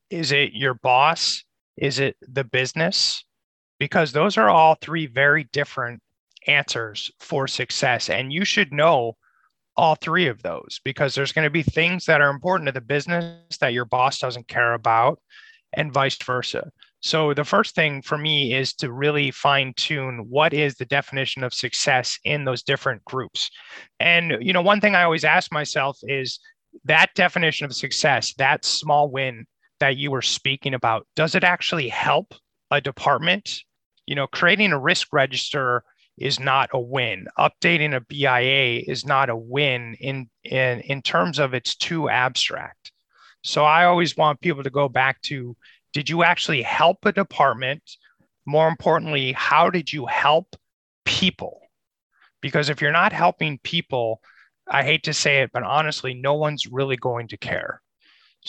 Is 0.09 0.33
it 0.33 0.51
your 0.53 0.73
boss? 0.73 1.45
Is 1.77 1.99
it 1.99 2.17
the 2.21 2.43
business? 2.43 3.23
Because 3.79 4.11
those 4.11 4.37
are 4.37 4.49
all 4.49 4.75
three 4.75 5.05
very 5.05 5.45
different 5.53 6.01
answers 6.47 7.11
for 7.19 7.47
success. 7.47 8.09
And 8.09 8.33
you 8.33 8.45
should 8.45 8.73
know 8.73 9.17
all 9.75 9.95
three 9.95 10.27
of 10.27 10.41
those 10.41 10.79
because 10.83 11.13
there's 11.13 11.31
going 11.31 11.45
to 11.45 11.51
be 11.51 11.63
things 11.63 12.05
that 12.05 12.21
are 12.21 12.31
important 12.31 12.67
to 12.67 12.71
the 12.71 12.81
business 12.81 13.57
that 13.59 13.73
your 13.73 13.85
boss 13.85 14.19
doesn't 14.19 14.47
care 14.47 14.73
about 14.73 15.19
and 15.73 15.93
vice 15.93 16.17
versa. 16.23 16.71
So 17.01 17.33
the 17.33 17.43
first 17.43 17.75
thing 17.75 18.01
for 18.01 18.17
me 18.17 18.55
is 18.55 18.73
to 18.75 18.91
really 18.91 19.29
fine 19.29 19.73
tune 19.75 20.25
what 20.29 20.53
is 20.53 20.75
the 20.75 20.85
definition 20.85 21.43
of 21.43 21.53
success 21.53 22.17
in 22.23 22.43
those 22.43 22.63
different 22.63 23.05
groups. 23.05 23.51
And 23.99 24.37
you 24.41 24.51
know, 24.51 24.63
one 24.63 24.81
thing 24.81 24.95
I 24.95 25.03
always 25.03 25.23
ask 25.23 25.51
myself 25.51 25.99
is 26.03 26.39
that 26.85 27.13
definition 27.13 27.65
of 27.65 27.75
success, 27.75 28.33
that 28.35 28.65
small 28.65 29.11
win 29.11 29.45
that 29.79 29.97
you 29.97 30.09
were 30.09 30.23
speaking 30.23 30.73
about, 30.73 31.05
does 31.15 31.35
it 31.35 31.43
actually 31.43 31.87
help 31.87 32.33
a 32.71 32.81
department? 32.81 33.61
You 34.05 34.15
know, 34.15 34.27
creating 34.27 34.71
a 34.71 34.79
risk 34.79 35.07
register 35.11 35.83
is 36.17 36.39
not 36.39 36.69
a 36.73 36.79
win. 36.79 37.27
Updating 37.37 37.95
a 37.95 38.01
BIA 38.01 38.83
is 38.87 39.05
not 39.05 39.29
a 39.29 39.35
win 39.35 39.95
in 39.99 40.29
in 40.43 40.81
in 40.81 41.01
terms 41.01 41.39
of 41.39 41.53
it's 41.53 41.75
too 41.75 42.09
abstract. 42.09 42.91
So 43.43 43.63
I 43.63 43.85
always 43.85 44.17
want 44.17 44.41
people 44.41 44.63
to 44.63 44.69
go 44.69 44.89
back 44.89 45.21
to 45.23 45.55
did 45.93 46.09
you 46.09 46.23
actually 46.23 46.61
help 46.61 47.05
a 47.05 47.11
department? 47.11 47.83
More 48.45 48.67
importantly, 48.67 49.31
how 49.33 49.69
did 49.69 49.91
you 49.91 50.05
help 50.05 50.55
people? 51.05 51.61
Because 52.41 52.69
if 52.69 52.81
you're 52.81 52.91
not 52.91 53.13
helping 53.13 53.59
people, 53.59 54.21
I 54.67 54.83
hate 54.83 55.03
to 55.03 55.13
say 55.13 55.41
it, 55.41 55.51
but 55.51 55.63
honestly, 55.63 56.13
no 56.13 56.33
one's 56.35 56.67
really 56.67 56.97
going 56.97 57.27
to 57.29 57.37
care. 57.37 57.81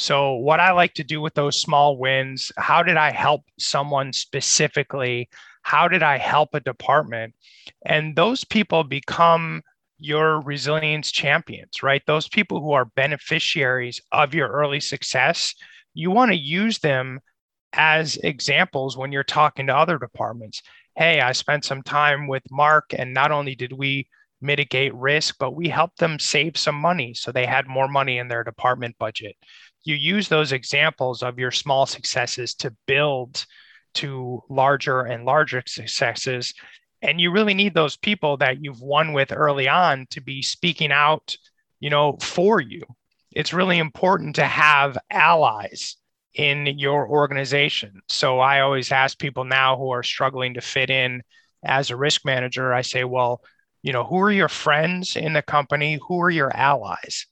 So, 0.01 0.35
what 0.35 0.61
I 0.61 0.71
like 0.71 0.95
to 0.95 1.03
do 1.03 1.21
with 1.21 1.35
those 1.35 1.61
small 1.61 1.99
wins, 1.99 2.53
how 2.57 2.85
did 2.85 2.97
I 2.97 3.11
help 3.11 3.43
someone 3.59 4.13
specifically? 4.13 5.29
How 5.63 5.89
did 5.89 6.05
I 6.05 6.19
help 6.19 6.51
a 6.55 6.61
department? 6.61 7.35
And 7.85 8.15
those 8.15 8.45
people 8.45 8.85
become 8.85 9.61
your 9.99 10.41
resilience 10.41 11.11
champions, 11.11 11.83
right? 11.83 12.01
Those 12.07 12.29
people 12.29 12.61
who 12.61 12.71
are 12.75 12.85
beneficiaries 12.85 14.01
of 14.13 14.35
your 14.35 14.47
early 14.47 14.79
success, 14.79 15.53
you 15.95 16.13
want 16.13 16.31
to 16.31 16.39
use 16.39 16.79
them 16.79 17.19
as 17.73 18.19
examples 18.19 18.97
when 18.97 19.11
you're 19.11 19.25
talking 19.25 19.67
to 19.67 19.77
other 19.77 19.99
departments. 19.99 20.63
Hey, 20.95 21.21
I 21.21 21.33
spent 21.33 21.65
some 21.65 21.83
time 21.83 22.29
with 22.29 22.45
Mark, 22.53 22.95
and 22.97 23.13
not 23.13 23.33
only 23.33 23.57
did 23.57 23.73
we 23.73 24.07
mitigate 24.41 24.95
risk, 24.95 25.37
but 25.41 25.57
we 25.57 25.69
helped 25.69 25.99
them 25.99 26.21
save 26.21 26.57
some 26.57 26.77
money 26.77 27.15
so 27.15 27.33
they 27.33 27.47
had 27.47 27.67
more 27.67 27.89
money 27.89 28.19
in 28.19 28.29
their 28.29 28.45
department 28.45 28.97
budget. 28.97 29.35
You 29.89 29.95
use 29.95 30.29
those 30.29 30.53
examples 30.53 31.23
of 31.23 31.39
your 31.39 31.51
small 31.51 31.87
successes 31.87 32.55
to 32.57 32.77
build 32.87 33.47
to 33.95 34.43
larger 34.51 35.01
and 35.01 35.25
larger 35.25 35.63
successes. 35.67 36.53
And 37.01 37.19
you 37.19 37.31
really 37.31 37.55
need 37.55 37.73
those 37.73 37.97
people 37.97 38.37
that 38.37 38.63
you've 38.63 38.83
won 38.83 39.15
with 39.15 39.33
early 39.33 39.67
on 39.67 40.07
to 40.11 40.21
be 40.21 40.43
speaking 40.43 40.93
out, 40.93 41.35
you 41.81 41.89
know, 41.89 42.19
for 42.21 42.61
you. 42.61 42.83
It's 43.33 43.55
really 43.55 43.79
important 43.79 44.37
to 44.37 44.45
have 44.45 44.99
allies 45.11 45.97
in 46.35 46.67
your 46.67 47.09
organization. 47.09 48.03
So 48.11 48.41
I 48.41 48.61
always 48.61 48.93
ask 48.93 49.19
people 49.19 49.45
now 49.45 49.79
who 49.79 49.89
are 49.89 50.03
struggling 50.03 50.53
to 50.53 50.61
fit 50.61 50.91
in 50.91 51.23
as 51.65 51.89
a 51.89 51.97
risk 51.97 52.27
manager, 52.27 52.75
I 52.75 52.83
say, 52.83 53.05
well, 53.05 53.41
you 53.81 53.95
know, 53.95 54.05
who 54.05 54.21
are 54.21 54.31
your 54.31 54.51
friends 54.51 55.17
in 55.17 55.33
the 55.33 55.41
company? 55.41 55.99
Who 56.09 56.21
are 56.21 56.31
your 56.31 56.55
allies? 56.55 57.27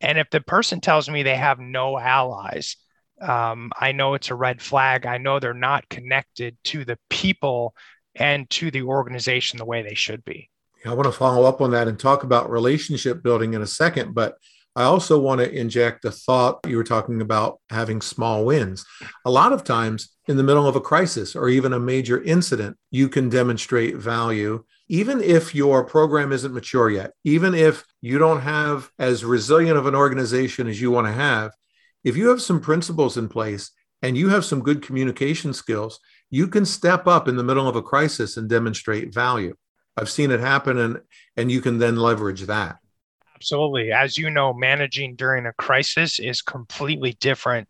And 0.00 0.18
if 0.18 0.30
the 0.30 0.40
person 0.40 0.80
tells 0.80 1.08
me 1.08 1.22
they 1.22 1.36
have 1.36 1.58
no 1.58 1.98
allies, 1.98 2.76
um, 3.20 3.72
I 3.78 3.92
know 3.92 4.14
it's 4.14 4.30
a 4.30 4.34
red 4.34 4.62
flag. 4.62 5.06
I 5.06 5.18
know 5.18 5.40
they're 5.40 5.54
not 5.54 5.88
connected 5.88 6.56
to 6.64 6.84
the 6.84 6.98
people 7.10 7.74
and 8.14 8.48
to 8.50 8.70
the 8.70 8.82
organization 8.82 9.58
the 9.58 9.64
way 9.64 9.82
they 9.82 9.94
should 9.94 10.24
be. 10.24 10.50
I 10.86 10.94
want 10.94 11.06
to 11.06 11.12
follow 11.12 11.44
up 11.44 11.60
on 11.60 11.72
that 11.72 11.88
and 11.88 11.98
talk 11.98 12.22
about 12.22 12.50
relationship 12.50 13.22
building 13.22 13.54
in 13.54 13.62
a 13.62 13.66
second, 13.66 14.14
but 14.14 14.36
I 14.78 14.84
also 14.84 15.18
want 15.18 15.40
to 15.40 15.52
inject 15.52 16.04
a 16.04 16.12
thought. 16.12 16.60
You 16.64 16.76
were 16.76 16.84
talking 16.84 17.20
about 17.20 17.58
having 17.68 18.00
small 18.00 18.44
wins. 18.44 18.86
A 19.24 19.30
lot 19.30 19.52
of 19.52 19.64
times, 19.64 20.10
in 20.28 20.36
the 20.36 20.44
middle 20.44 20.68
of 20.68 20.76
a 20.76 20.80
crisis 20.80 21.34
or 21.34 21.48
even 21.48 21.72
a 21.72 21.80
major 21.80 22.22
incident, 22.22 22.76
you 22.92 23.08
can 23.08 23.28
demonstrate 23.28 23.96
value, 23.96 24.64
even 24.88 25.20
if 25.20 25.52
your 25.52 25.82
program 25.82 26.30
isn't 26.30 26.54
mature 26.54 26.90
yet, 26.90 27.10
even 27.24 27.54
if 27.54 27.84
you 28.02 28.18
don't 28.18 28.42
have 28.42 28.88
as 29.00 29.24
resilient 29.24 29.76
of 29.76 29.86
an 29.86 29.96
organization 29.96 30.68
as 30.68 30.80
you 30.80 30.92
want 30.92 31.08
to 31.08 31.12
have. 31.12 31.50
If 32.04 32.16
you 32.16 32.28
have 32.28 32.40
some 32.40 32.60
principles 32.60 33.16
in 33.16 33.28
place 33.28 33.72
and 34.00 34.16
you 34.16 34.28
have 34.28 34.44
some 34.44 34.62
good 34.62 34.80
communication 34.80 35.52
skills, 35.54 35.98
you 36.30 36.46
can 36.46 36.64
step 36.64 37.08
up 37.08 37.26
in 37.26 37.34
the 37.34 37.42
middle 37.42 37.66
of 37.66 37.74
a 37.74 37.82
crisis 37.82 38.36
and 38.36 38.48
demonstrate 38.48 39.12
value. 39.12 39.56
I've 39.96 40.08
seen 40.08 40.30
it 40.30 40.38
happen, 40.38 40.78
and, 40.78 41.00
and 41.36 41.50
you 41.50 41.60
can 41.60 41.78
then 41.78 41.96
leverage 41.96 42.42
that. 42.42 42.76
Absolutely. 43.38 43.92
As 43.92 44.18
you 44.18 44.30
know, 44.30 44.52
managing 44.52 45.14
during 45.14 45.46
a 45.46 45.52
crisis 45.52 46.18
is 46.18 46.42
completely 46.42 47.12
different 47.20 47.68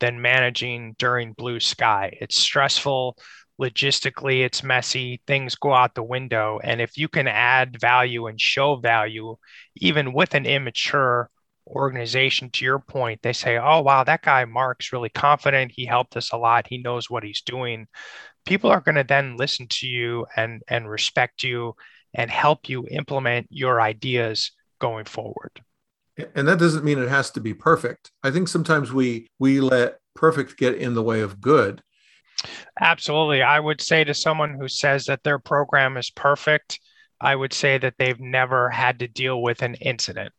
than 0.00 0.20
managing 0.20 0.96
during 0.98 1.34
blue 1.34 1.60
sky. 1.60 2.18
It's 2.20 2.36
stressful. 2.36 3.16
Logistically, 3.60 4.44
it's 4.44 4.64
messy. 4.64 5.22
Things 5.28 5.54
go 5.54 5.72
out 5.72 5.94
the 5.94 6.02
window. 6.02 6.58
And 6.64 6.80
if 6.80 6.98
you 6.98 7.06
can 7.06 7.28
add 7.28 7.80
value 7.80 8.26
and 8.26 8.40
show 8.40 8.74
value, 8.74 9.36
even 9.76 10.12
with 10.12 10.34
an 10.34 10.46
immature 10.46 11.30
organization, 11.68 12.50
to 12.50 12.64
your 12.64 12.80
point, 12.80 13.22
they 13.22 13.32
say, 13.32 13.56
oh, 13.56 13.82
wow, 13.82 14.02
that 14.02 14.22
guy 14.22 14.44
Mark's 14.46 14.92
really 14.92 15.10
confident. 15.10 15.70
He 15.76 15.86
helped 15.86 16.16
us 16.16 16.32
a 16.32 16.36
lot. 16.36 16.66
He 16.66 16.78
knows 16.78 17.08
what 17.08 17.22
he's 17.22 17.42
doing. 17.42 17.86
People 18.46 18.70
are 18.70 18.80
going 18.80 18.96
to 18.96 19.04
then 19.04 19.36
listen 19.36 19.68
to 19.68 19.86
you 19.86 20.26
and, 20.36 20.60
and 20.66 20.90
respect 20.90 21.44
you 21.44 21.76
and 22.12 22.32
help 22.32 22.68
you 22.68 22.84
implement 22.90 23.46
your 23.50 23.80
ideas 23.80 24.50
going 24.78 25.04
forward. 25.04 25.62
And 26.34 26.46
that 26.46 26.58
doesn't 26.58 26.84
mean 26.84 26.98
it 26.98 27.08
has 27.08 27.30
to 27.32 27.40
be 27.40 27.54
perfect. 27.54 28.10
I 28.22 28.30
think 28.30 28.48
sometimes 28.48 28.92
we 28.92 29.28
we 29.38 29.60
let 29.60 29.98
perfect 30.14 30.56
get 30.56 30.76
in 30.76 30.94
the 30.94 31.02
way 31.02 31.20
of 31.20 31.40
good. 31.40 31.82
Absolutely. 32.80 33.42
I 33.42 33.58
would 33.58 33.80
say 33.80 34.04
to 34.04 34.14
someone 34.14 34.54
who 34.54 34.68
says 34.68 35.06
that 35.06 35.22
their 35.22 35.38
program 35.38 35.96
is 35.96 36.10
perfect, 36.10 36.78
I 37.20 37.34
would 37.34 37.52
say 37.52 37.78
that 37.78 37.94
they've 37.98 38.20
never 38.20 38.70
had 38.70 39.00
to 39.00 39.08
deal 39.08 39.42
with 39.42 39.62
an 39.62 39.74
incident 39.76 40.32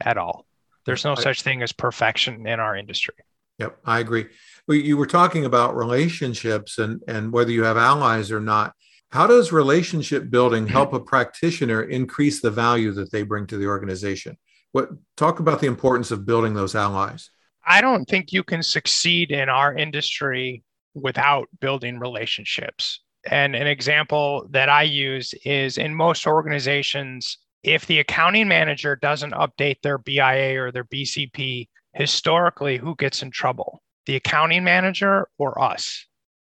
at 0.00 0.16
all. 0.16 0.46
There's 0.86 1.04
no 1.04 1.14
such 1.14 1.42
thing 1.42 1.62
as 1.62 1.72
perfection 1.72 2.46
in 2.46 2.58
our 2.58 2.76
industry. 2.76 3.14
Yep, 3.58 3.78
I 3.84 4.00
agree. 4.00 4.26
Well, 4.66 4.76
you 4.76 4.96
were 4.96 5.06
talking 5.06 5.44
about 5.44 5.76
relationships 5.76 6.78
and 6.78 7.00
and 7.06 7.32
whether 7.32 7.52
you 7.52 7.64
have 7.64 7.76
allies 7.76 8.32
or 8.32 8.40
not. 8.40 8.74
How 9.12 9.26
does 9.26 9.52
relationship 9.52 10.30
building 10.30 10.66
help 10.66 10.94
a 10.94 11.00
practitioner 11.00 11.82
increase 11.82 12.40
the 12.40 12.50
value 12.50 12.92
that 12.92 13.12
they 13.12 13.22
bring 13.24 13.46
to 13.48 13.58
the 13.58 13.66
organization? 13.66 14.38
What 14.72 14.88
talk 15.18 15.38
about 15.38 15.60
the 15.60 15.66
importance 15.66 16.10
of 16.10 16.24
building 16.24 16.54
those 16.54 16.74
allies? 16.74 17.30
I 17.66 17.82
don't 17.82 18.06
think 18.06 18.32
you 18.32 18.42
can 18.42 18.62
succeed 18.62 19.30
in 19.30 19.50
our 19.50 19.74
industry 19.74 20.62
without 20.94 21.46
building 21.60 21.98
relationships. 21.98 23.00
And 23.30 23.54
an 23.54 23.66
example 23.66 24.48
that 24.50 24.70
I 24.70 24.84
use 24.84 25.34
is 25.44 25.76
in 25.76 25.94
most 25.94 26.26
organizations, 26.26 27.36
if 27.62 27.84
the 27.84 27.98
accounting 27.98 28.48
manager 28.48 28.96
doesn't 28.96 29.34
update 29.34 29.82
their 29.82 29.98
BIA 29.98 30.58
or 30.58 30.72
their 30.72 30.84
BCP, 30.84 31.68
historically, 31.92 32.78
who 32.78 32.96
gets 32.96 33.22
in 33.22 33.30
trouble? 33.30 33.82
The 34.06 34.16
accounting 34.16 34.64
manager 34.64 35.28
or 35.38 35.62
us? 35.62 36.06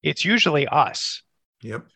It's 0.03 0.25
usually 0.25 0.67
us. 0.67 1.23
Yep. 1.61 1.87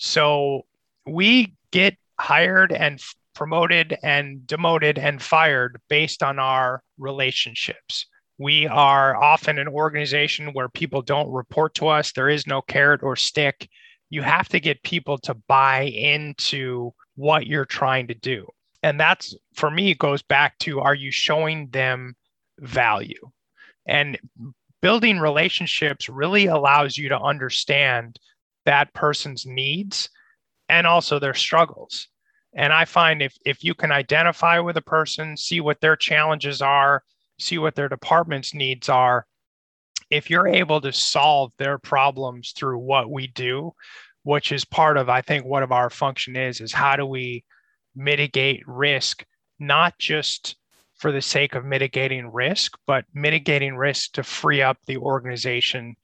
So 0.00 0.62
we 1.06 1.54
get 1.72 1.96
hired 2.18 2.72
and 2.72 3.00
promoted 3.34 3.96
and 4.02 4.46
demoted 4.46 4.98
and 4.98 5.20
fired 5.20 5.78
based 5.88 6.22
on 6.22 6.38
our 6.38 6.82
relationships. 6.98 8.06
We 8.38 8.66
are 8.66 9.14
often 9.14 9.58
an 9.58 9.68
organization 9.68 10.54
where 10.54 10.70
people 10.70 11.02
don't 11.02 11.30
report 11.30 11.74
to 11.74 11.88
us. 11.88 12.12
There 12.12 12.30
is 12.30 12.46
no 12.46 12.62
carrot 12.62 13.02
or 13.02 13.14
stick. 13.14 13.68
You 14.08 14.22
have 14.22 14.48
to 14.48 14.58
get 14.58 14.82
people 14.82 15.18
to 15.18 15.34
buy 15.34 15.82
into 15.82 16.92
what 17.16 17.46
you're 17.46 17.66
trying 17.66 18.06
to 18.08 18.14
do. 18.14 18.48
And 18.82 18.98
that's 18.98 19.34
for 19.54 19.70
me, 19.70 19.92
goes 19.94 20.22
back 20.22 20.56
to 20.60 20.80
are 20.80 20.94
you 20.94 21.10
showing 21.10 21.68
them 21.68 22.16
value? 22.58 23.30
And 23.84 24.18
building 24.80 25.18
relationships 25.18 26.08
really 26.08 26.46
allows 26.46 26.96
you 26.96 27.10
to 27.10 27.20
understand 27.20 28.18
that 28.70 28.94
person's 28.94 29.44
needs 29.44 30.08
and 30.68 30.86
also 30.86 31.18
their 31.18 31.34
struggles. 31.34 32.06
And 32.54 32.72
I 32.72 32.84
find 32.84 33.20
if 33.20 33.36
if 33.44 33.64
you 33.64 33.74
can 33.74 33.90
identify 33.90 34.60
with 34.60 34.76
a 34.76 34.92
person, 34.96 35.36
see 35.36 35.60
what 35.60 35.80
their 35.80 35.96
challenges 35.96 36.62
are, 36.62 37.02
see 37.40 37.58
what 37.58 37.74
their 37.74 37.88
department's 37.88 38.54
needs 38.54 38.88
are, 38.88 39.26
if 40.08 40.30
you're 40.30 40.46
able 40.46 40.80
to 40.82 40.92
solve 40.92 41.50
their 41.58 41.78
problems 41.78 42.52
through 42.52 42.78
what 42.78 43.10
we 43.10 43.26
do, 43.26 43.72
which 44.22 44.52
is 44.52 44.64
part 44.64 44.96
of 44.96 45.08
I 45.08 45.20
think 45.20 45.44
what 45.44 45.64
of 45.64 45.72
our 45.72 45.90
function 45.90 46.36
is 46.36 46.60
is 46.60 46.72
how 46.72 46.94
do 46.94 47.04
we 47.04 47.42
mitigate 47.96 48.62
risk 48.68 49.24
not 49.58 49.98
just 49.98 50.54
for 50.94 51.10
the 51.10 51.22
sake 51.22 51.56
of 51.56 51.64
mitigating 51.64 52.30
risk, 52.32 52.78
but 52.86 53.04
mitigating 53.12 53.74
risk 53.76 54.12
to 54.12 54.22
free 54.22 54.62
up 54.62 54.78
the 54.86 54.98
organization 54.98 55.96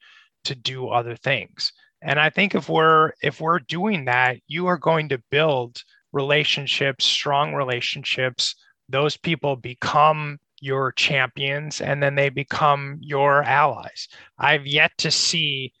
to 0.43 0.53
do 0.53 0.89
other 0.89 1.15
things. 1.15 1.71
And 2.01 2.19
I 2.19 2.29
think 2.29 2.55
if 2.55 2.69
we're 2.69 3.11
if 3.21 3.41
we're 3.41 3.59
doing 3.59 4.05
that, 4.05 4.37
you 4.47 4.67
are 4.67 4.77
going 4.77 5.09
to 5.09 5.21
build 5.31 5.81
relationships, 6.13 7.05
strong 7.05 7.53
relationships. 7.53 8.55
Those 8.89 9.17
people 9.17 9.55
become 9.55 10.37
your 10.61 10.91
champions 10.91 11.81
and 11.81 12.01
then 12.01 12.15
they 12.15 12.29
become 12.29 12.97
your 13.01 13.43
allies. 13.43 14.07
I've 14.37 14.65
yet 14.65 14.91
to 14.99 15.11
see 15.11 15.73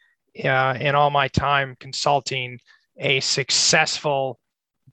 uh, 0.43 0.77
in 0.79 0.93
all 0.93 1.09
my 1.09 1.27
time 1.29 1.75
consulting 1.79 2.59
a 2.97 3.19
successful 3.19 4.39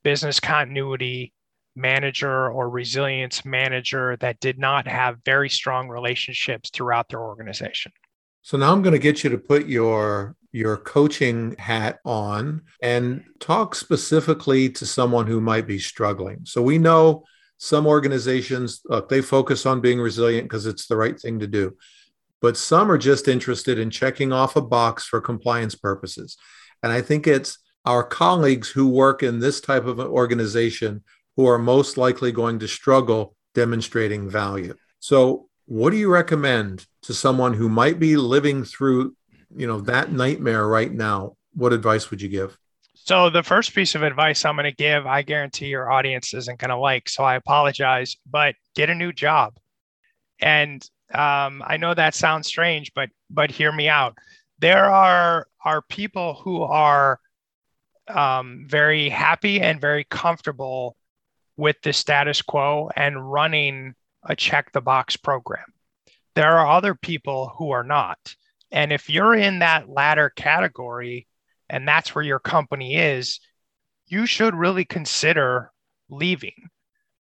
business 0.02 0.40
continuity 0.40 1.32
manager 1.76 2.50
or 2.50 2.70
resilience 2.70 3.44
manager 3.44 4.16
that 4.20 4.40
did 4.40 4.58
not 4.58 4.86
have 4.86 5.18
very 5.24 5.50
strong 5.50 5.88
relationships 5.88 6.70
throughout 6.70 7.08
their 7.08 7.20
organization. 7.20 7.92
So 8.42 8.56
now 8.56 8.72
I'm 8.72 8.82
going 8.82 8.92
to 8.92 8.98
get 8.98 9.24
you 9.24 9.30
to 9.30 9.38
put 9.38 9.66
your 9.66 10.36
your 10.54 10.76
coaching 10.76 11.56
hat 11.58 11.98
on 12.04 12.62
and 12.80 13.24
talk 13.40 13.74
specifically 13.74 14.68
to 14.68 14.86
someone 14.86 15.26
who 15.26 15.40
might 15.40 15.66
be 15.66 15.80
struggling. 15.80 16.38
So 16.44 16.62
we 16.62 16.78
know 16.78 17.24
some 17.58 17.88
organizations 17.88 18.80
look 18.84 19.08
they 19.08 19.20
focus 19.20 19.66
on 19.66 19.80
being 19.80 20.00
resilient 20.00 20.44
because 20.44 20.66
it's 20.66 20.86
the 20.86 20.96
right 20.96 21.18
thing 21.18 21.40
to 21.40 21.48
do. 21.48 21.76
But 22.40 22.56
some 22.56 22.88
are 22.88 22.98
just 22.98 23.26
interested 23.26 23.80
in 23.80 23.90
checking 23.90 24.32
off 24.32 24.54
a 24.54 24.62
box 24.62 25.04
for 25.04 25.20
compliance 25.20 25.74
purposes. 25.74 26.36
And 26.84 26.92
I 26.92 27.00
think 27.00 27.26
it's 27.26 27.58
our 27.84 28.04
colleagues 28.04 28.68
who 28.68 28.86
work 28.86 29.24
in 29.24 29.40
this 29.40 29.60
type 29.60 29.86
of 29.86 29.98
an 29.98 30.06
organization 30.06 31.02
who 31.36 31.48
are 31.48 31.58
most 31.58 31.96
likely 31.96 32.30
going 32.30 32.60
to 32.60 32.68
struggle 32.68 33.34
demonstrating 33.54 34.30
value. 34.30 34.74
So, 35.00 35.48
what 35.66 35.90
do 35.90 35.96
you 35.96 36.12
recommend 36.12 36.86
to 37.02 37.14
someone 37.14 37.54
who 37.54 37.68
might 37.68 37.98
be 37.98 38.16
living 38.16 38.62
through, 38.64 39.16
you 39.56 39.66
know, 39.66 39.80
that 39.82 40.12
nightmare 40.12 40.66
right 40.66 40.92
now? 40.92 41.36
What 41.54 41.72
advice 41.72 42.10
would 42.10 42.20
you 42.20 42.28
give? 42.28 42.58
So, 42.94 43.28
the 43.28 43.42
first 43.42 43.74
piece 43.74 43.94
of 43.94 44.02
advice 44.02 44.44
I'm 44.44 44.56
going 44.56 44.64
to 44.64 44.74
give, 44.74 45.06
I 45.06 45.22
guarantee 45.22 45.66
your 45.66 45.90
audience 45.90 46.32
isn't 46.32 46.58
going 46.58 46.70
to 46.70 46.78
like. 46.78 47.08
So, 47.08 47.22
I 47.22 47.34
apologize, 47.36 48.16
but 48.28 48.54
get 48.74 48.90
a 48.90 48.94
new 48.94 49.12
job. 49.12 49.54
And 50.40 50.82
um, 51.12 51.62
I 51.66 51.76
know 51.76 51.94
that 51.94 52.14
sounds 52.14 52.46
strange, 52.46 52.92
but 52.94 53.10
but 53.30 53.50
hear 53.50 53.72
me 53.72 53.88
out. 53.88 54.16
There 54.58 54.90
are 54.90 55.46
are 55.64 55.82
people 55.82 56.34
who 56.34 56.62
are 56.62 57.20
um, 58.08 58.64
very 58.68 59.08
happy 59.08 59.60
and 59.60 59.80
very 59.80 60.04
comfortable 60.04 60.96
with 61.56 61.76
the 61.82 61.92
status 61.92 62.42
quo 62.42 62.90
and 62.96 63.30
running 63.30 63.94
a 64.24 64.34
check 64.34 64.72
the 64.72 64.80
box 64.80 65.16
program. 65.16 65.64
There 66.34 66.58
are 66.58 66.66
other 66.66 66.94
people 66.94 67.52
who 67.56 67.70
are 67.70 67.84
not. 67.84 68.18
And 68.74 68.92
if 68.92 69.08
you're 69.08 69.34
in 69.34 69.60
that 69.60 69.88
latter 69.88 70.30
category 70.30 71.28
and 71.70 71.86
that's 71.86 72.14
where 72.14 72.24
your 72.24 72.40
company 72.40 72.96
is, 72.96 73.38
you 74.08 74.26
should 74.26 74.54
really 74.54 74.84
consider 74.84 75.70
leaving. 76.10 76.68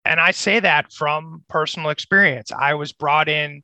And 0.04 0.18
I 0.18 0.30
say 0.30 0.60
that 0.60 0.92
from 0.92 1.44
personal 1.48 1.90
experience. 1.90 2.52
I 2.52 2.74
was 2.74 2.92
brought 2.92 3.28
in 3.28 3.62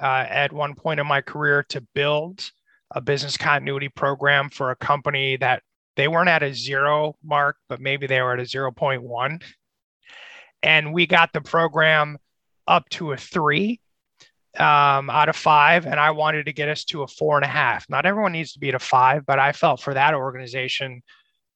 uh, 0.00 0.24
at 0.28 0.52
one 0.52 0.74
point 0.74 0.98
in 0.98 1.06
my 1.06 1.20
career 1.20 1.62
to 1.68 1.82
build 1.94 2.50
a 2.90 3.00
business 3.00 3.36
continuity 3.36 3.90
program 3.90 4.48
for 4.48 4.70
a 4.70 4.76
company 4.76 5.36
that 5.36 5.62
they 5.94 6.08
weren't 6.08 6.28
at 6.30 6.42
a 6.42 6.54
zero 6.54 7.16
mark, 7.22 7.56
but 7.68 7.80
maybe 7.80 8.06
they 8.06 8.20
were 8.22 8.32
at 8.32 8.40
a 8.40 8.44
0.1 8.44 9.42
and 10.62 10.92
we 10.92 11.06
got 11.06 11.32
the 11.32 11.40
program 11.42 12.16
up 12.66 12.88
to 12.88 13.12
a 13.12 13.16
three 13.16 13.80
um, 14.58 15.10
out 15.10 15.28
of 15.28 15.36
five, 15.36 15.86
and 15.86 16.00
I 16.00 16.10
wanted 16.10 16.46
to 16.46 16.52
get 16.52 16.68
us 16.68 16.84
to 16.86 17.02
a 17.02 17.06
four 17.06 17.36
and 17.36 17.44
a 17.44 17.48
half. 17.48 17.86
Not 17.88 18.06
everyone 18.06 18.32
needs 18.32 18.52
to 18.52 18.58
be 18.58 18.70
at 18.70 18.74
a 18.74 18.78
five, 18.78 19.26
but 19.26 19.38
I 19.38 19.52
felt 19.52 19.80
for 19.80 19.94
that 19.94 20.14
organization 20.14 21.02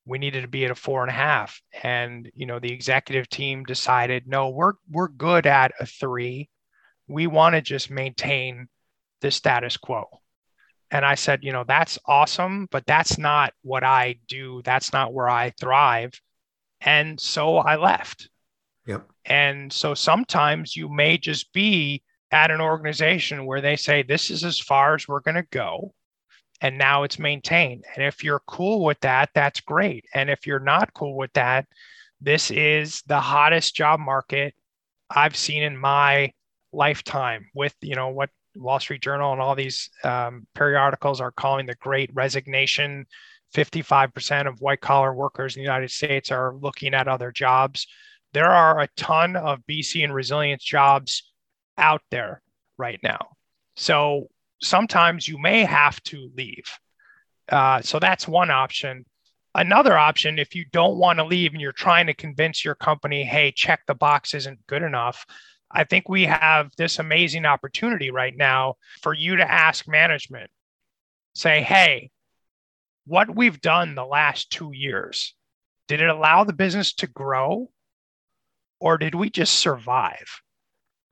we 0.07 0.19
needed 0.19 0.43
to 0.43 0.49
be 0.49 0.65
at 0.65 0.71
a 0.71 0.75
four 0.75 1.03
and 1.03 1.11
a 1.11 1.15
half. 1.15 1.61
And 1.83 2.31
you 2.35 2.47
know, 2.47 2.59
the 2.59 2.73
executive 2.73 3.29
team 3.29 3.65
decided, 3.65 4.27
no, 4.27 4.51
we're 4.51 4.75
we're 4.91 5.09
good 5.09 5.47
at 5.47 5.73
a 5.81 5.87
three. 5.87 6.49
We 7.09 7.27
want 7.27 7.55
to 7.55 7.61
just 7.61 7.91
maintain 7.91 8.69
the 9.21 9.31
status 9.31 9.77
quo. 9.77 10.07
And 10.91 11.05
I 11.05 11.15
said, 11.15 11.45
you 11.45 11.53
know, 11.53 11.65
that's 11.67 11.99
awesome, 12.07 12.67
but 12.71 12.87
that's 12.87 13.19
not 13.19 13.53
what 13.63 13.85
I 13.85 14.17
do. 14.27 14.61
That's 14.65 14.93
not 14.93 15.13
where 15.13 15.29
I 15.29 15.51
thrive. 15.51 16.13
And 16.81 17.21
so 17.21 17.59
I 17.59 17.77
left. 17.77 18.29
Yep. 18.87 19.09
And 19.25 19.73
so 19.73 19.95
sometimes 19.95 20.75
you 20.75 20.89
may 20.89 21.17
just 21.19 21.53
be 21.53 22.03
at 22.33 22.51
an 22.51 22.61
organization 22.61 23.47
where 23.47 23.61
they 23.61 23.77
say, 23.77 24.03
this 24.03 24.31
is 24.31 24.45
as 24.45 24.59
far 24.59 24.95
as 24.95 25.09
we're 25.09 25.21
going 25.21 25.37
to 25.37 25.47
go. 25.51 25.95
And 26.61 26.77
now 26.77 27.05
it's 27.05 27.19
maintained. 27.19 27.85
And 27.95 28.05
if 28.05 28.23
you're 28.23 28.43
cool 28.47 28.85
with 28.85 29.01
that, 29.01 29.31
that's 29.35 29.61
great. 29.61 30.05
And 30.15 30.29
if 30.29 30.47
you're 30.47 30.61
not 30.61 30.93
cool 30.95 31.17
with 31.17 31.33
that, 31.33 31.67
this 32.21 32.51
is 32.51 33.03
the 33.07 33.21
hottest 33.21 33.75
job 33.75 33.99
market 33.99 34.55
I've 35.09 35.37
seen 35.37 35.63
in 35.63 35.77
my 35.77 36.33
lifetime 36.73 37.47
with, 37.55 37.75
you 37.81 37.97
know, 37.97 38.09
what 38.09 38.31
Wall 38.55 38.79
Street 38.79 39.01
Journal 39.01 39.33
and 39.33 39.41
all 39.41 39.55
these 39.55 39.89
um, 40.05 40.47
periodicals 40.55 41.21
are 41.21 41.33
calling 41.33 41.67
the 41.67 41.75
great 41.77 42.11
resignation. 42.13 43.07
55% 43.55 44.47
of 44.47 44.61
white 44.61 44.81
collar 44.81 45.15
workers 45.15 45.57
in 45.57 45.61
the 45.61 45.65
United 45.65 45.91
States 45.91 46.31
are 46.31 46.55
looking 46.55 46.95
at 46.95 47.09
other 47.09 47.33
jobs 47.33 47.87
there 48.33 48.51
are 48.51 48.81
a 48.81 48.89
ton 48.97 49.37
of 49.37 49.61
BC 49.69 50.05
and 50.05 50.15
resilience 50.15 50.63
jobs 50.63 51.30
out 51.81 52.03
there 52.11 52.43
right 52.79 53.01
now. 53.03 53.31
So 53.77 54.29
sometimes 54.61 55.27
you 55.27 55.39
may 55.39 55.65
have 55.65 56.03
to 56.05 56.31
leave. 56.37 56.79
Uh, 57.49 57.83
so 57.83 57.99
that's 57.99 58.29
one 58.29 58.51
option. 58.51 59.05
Another 59.55 59.99
option, 59.99 60.39
if 60.39 60.55
you 60.55 60.65
don't 60.73 60.99
want 60.99 61.19
to 61.19 61.25
leave 61.25 61.53
and 61.53 61.61
you're 61.61 61.73
trying 61.73 62.07
to 62.07 62.15
convince 62.15 62.65
your 62.65 62.77
company, 62.77 63.25
hey, 63.25 63.53
check 63.55 63.81
the 63.87 63.95
box 63.95 64.35
isn't 64.35 64.67
good 64.69 64.83
enough, 64.83 65.27
I 65.73 65.85
think 65.85 66.09
we 66.09 66.25
have 66.25 66.71
this 66.77 66.99
amazing 66.99 67.47
opportunity 67.47 68.11
right 68.11 68.37
now 68.37 68.75
for 69.03 69.15
you 69.15 69.37
to 69.37 69.51
ask 69.51 69.89
management, 69.89 70.51
say, 71.35 71.63
hey, 71.63 72.11
what 73.07 73.35
we've 73.35 73.61
done 73.61 73.95
the 73.95 74.05
last 74.05 74.51
two 74.51 74.71
years, 74.73 75.35
did 75.89 76.01
it 76.01 76.09
allow 76.09 76.45
the 76.45 76.53
business 76.53 76.93
to 76.95 77.09
grow? 77.09 77.71
or 78.81 78.97
did 78.99 79.15
we 79.15 79.31
just 79.31 79.55
survive? 79.55 80.41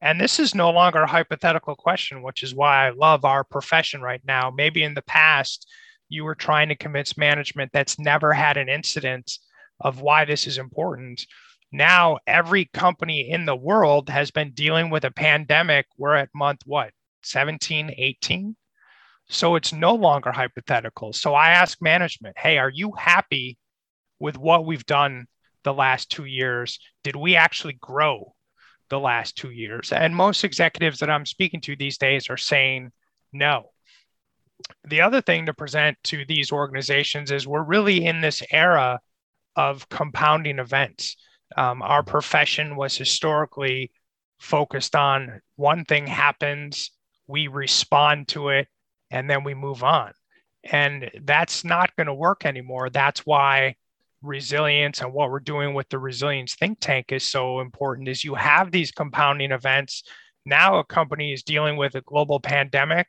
And 0.01 0.21
this 0.21 0.39
is 0.39 0.55
no 0.55 0.71
longer 0.71 1.03
a 1.03 1.09
hypothetical 1.09 1.75
question, 1.75 2.23
which 2.23 2.43
is 2.43 2.55
why 2.55 2.87
I 2.87 2.91
love 2.91 3.25
our 3.25 3.43
profession 3.43 4.01
right 4.01 4.21
now. 4.25 4.51
Maybe 4.51 4.85
in 4.85 4.95
the 4.95 5.03
past, 5.03 5.67
you 6.09 6.25
were 6.25 6.37
trying 6.37 6.69
to 6.69 6.77
convince 6.77 7.19
management 7.19 7.73
that's 7.73 7.99
never 7.99 8.33
had 8.33 8.57
an 8.57 8.69
incident 8.69 9.39
of 9.81 10.01
why 10.01 10.25
this 10.25 10.47
is 10.47 10.59
important. 10.59 11.27
Now, 11.73 12.19
every 12.27 12.67
company 12.67 13.29
in 13.29 13.45
the 13.45 13.57
world 13.57 14.09
has 14.09 14.31
been 14.31 14.53
dealing 14.53 14.89
with 14.89 15.05
a 15.05 15.11
pandemic. 15.11 15.87
We're 15.97 16.15
at 16.15 16.31
month 16.35 16.61
what, 16.65 16.93
17, 17.25 17.93
18? 17.97 18.57
So 19.29 19.57
it's 19.57 19.73
no 19.73 19.95
longer 19.95 20.33
hypothetical. 20.33 21.13
So 21.13 21.35
I 21.35 21.51
ask 21.51 21.83
management, 21.83 22.39
hey, 22.39 22.57
are 22.57 22.71
you 22.71 22.93
happy 22.93 23.59
with 24.19 24.39
what 24.39 24.65
we've 24.65 24.87
done 24.87 25.27
the 25.65 25.75
last 25.75 26.11
two 26.11 26.25
years? 26.25 26.79
Did 27.05 27.17
we 27.17 27.37
actually 27.37 27.75
grow 27.75 28.35
the 28.89 29.01
last 29.01 29.37
two 29.37 29.51
years? 29.51 29.93
And 29.93 30.15
most 30.15 30.45
executives 30.45 30.99
that 31.01 31.11
I'm 31.11 31.27
speaking 31.27 31.61
to 31.63 31.77
these 31.77 31.99
days 31.99 32.31
are 32.31 32.37
saying 32.37 32.93
no. 33.33 33.71
The 34.89 35.01
other 35.01 35.21
thing 35.21 35.47
to 35.47 35.55
present 35.55 35.97
to 36.05 36.25
these 36.25 36.51
organizations 36.51 37.31
is 37.31 37.47
we're 37.47 37.63
really 37.63 38.05
in 38.05 38.21
this 38.21 38.43
era 38.51 39.01
of 39.57 39.89
compounding 39.89 40.59
events. 40.59 41.17
Um, 41.57 41.83
our 41.83 42.03
profession 42.03 42.77
was 42.77 42.97
historically 42.97 43.93
focused 44.39 44.95
on 44.95 45.41
one 45.57 45.85
thing 45.85 46.07
happens, 46.07 46.91
we 47.27 47.49
respond 47.49 48.29
to 48.29 48.49
it, 48.51 48.69
and 49.11 49.29
then 49.29 49.45
we 49.45 49.55
move 49.55 49.83
on. 49.83 50.13
And 50.65 51.11
that's 51.23 51.65
not 51.65 51.95
going 51.97 52.07
to 52.07 52.15
work 52.15 52.45
anymore. 52.45 52.91
That's 52.91 53.21
why 53.21 53.77
resilience 54.23 55.01
and 55.01 55.13
what 55.13 55.31
we're 55.31 55.41
doing 55.41 55.75
with 55.75 55.89
the 55.89 55.99
resilience 55.99 56.55
think 56.55 56.79
tank 56.81 57.13
is 57.13 57.25
so 57.25 57.61
important 57.61 58.09
is 58.09 58.25
you 58.25 58.35
have 58.35 58.71
these 58.71 58.91
compounding 58.91 59.53
events. 59.53 60.03
Now 60.45 60.79
a 60.79 60.85
company 60.85 61.33
is 61.33 61.43
dealing 61.43 61.77
with 61.77 61.95
a 61.95 62.01
global 62.03 62.41
pandemic 62.41 63.07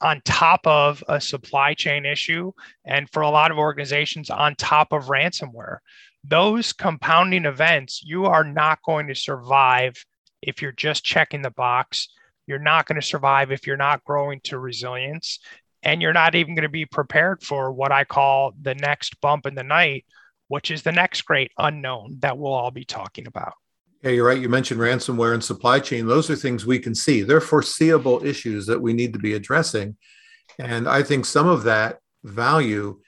on 0.00 0.20
top 0.24 0.66
of 0.66 1.02
a 1.08 1.20
supply 1.20 1.74
chain 1.74 2.04
issue 2.04 2.52
and 2.84 3.08
for 3.10 3.22
a 3.22 3.30
lot 3.30 3.50
of 3.50 3.58
organizations 3.58 4.30
on 4.30 4.54
top 4.56 4.92
of 4.92 5.06
ransomware. 5.06 5.78
Those 6.24 6.72
compounding 6.72 7.44
events 7.44 8.02
you 8.04 8.26
are 8.26 8.44
not 8.44 8.82
going 8.84 9.08
to 9.08 9.14
survive 9.14 10.04
if 10.40 10.60
you're 10.60 10.72
just 10.72 11.04
checking 11.04 11.42
the 11.42 11.50
box. 11.50 12.08
You're 12.46 12.58
not 12.58 12.86
going 12.86 13.00
to 13.00 13.06
survive 13.06 13.52
if 13.52 13.66
you're 13.66 13.76
not 13.76 14.04
growing 14.04 14.40
to 14.44 14.58
resilience 14.58 15.38
and 15.82 16.00
you're 16.00 16.12
not 16.12 16.34
even 16.34 16.54
going 16.54 16.62
to 16.62 16.68
be 16.68 16.86
prepared 16.86 17.42
for 17.42 17.72
what 17.72 17.92
I 17.92 18.04
call 18.04 18.54
the 18.60 18.74
next 18.74 19.20
bump 19.20 19.46
in 19.46 19.54
the 19.54 19.64
night, 19.64 20.04
which 20.48 20.70
is 20.70 20.82
the 20.82 20.92
next 20.92 21.22
great 21.22 21.52
unknown 21.58 22.18
that 22.20 22.38
we'll 22.38 22.52
all 22.52 22.70
be 22.70 22.84
talking 22.84 23.26
about. 23.26 23.54
Yeah, 24.02 24.10
you're 24.10 24.26
right. 24.26 24.40
You 24.40 24.48
mentioned 24.48 24.80
ransomware 24.80 25.32
and 25.32 25.42
supply 25.44 25.78
chain. 25.78 26.06
Those 26.06 26.28
are 26.28 26.36
things 26.36 26.66
we 26.66 26.78
can 26.78 26.94
see. 26.94 27.22
They're 27.22 27.40
foreseeable 27.40 28.24
issues 28.24 28.66
that 28.66 28.80
we 28.80 28.92
need 28.92 29.12
to 29.12 29.18
be 29.18 29.34
addressing. 29.34 29.96
And 30.58 30.88
I 30.88 31.02
think 31.02 31.24
some 31.24 31.48
of 31.48 31.62
that 31.64 31.98
value 32.24 33.00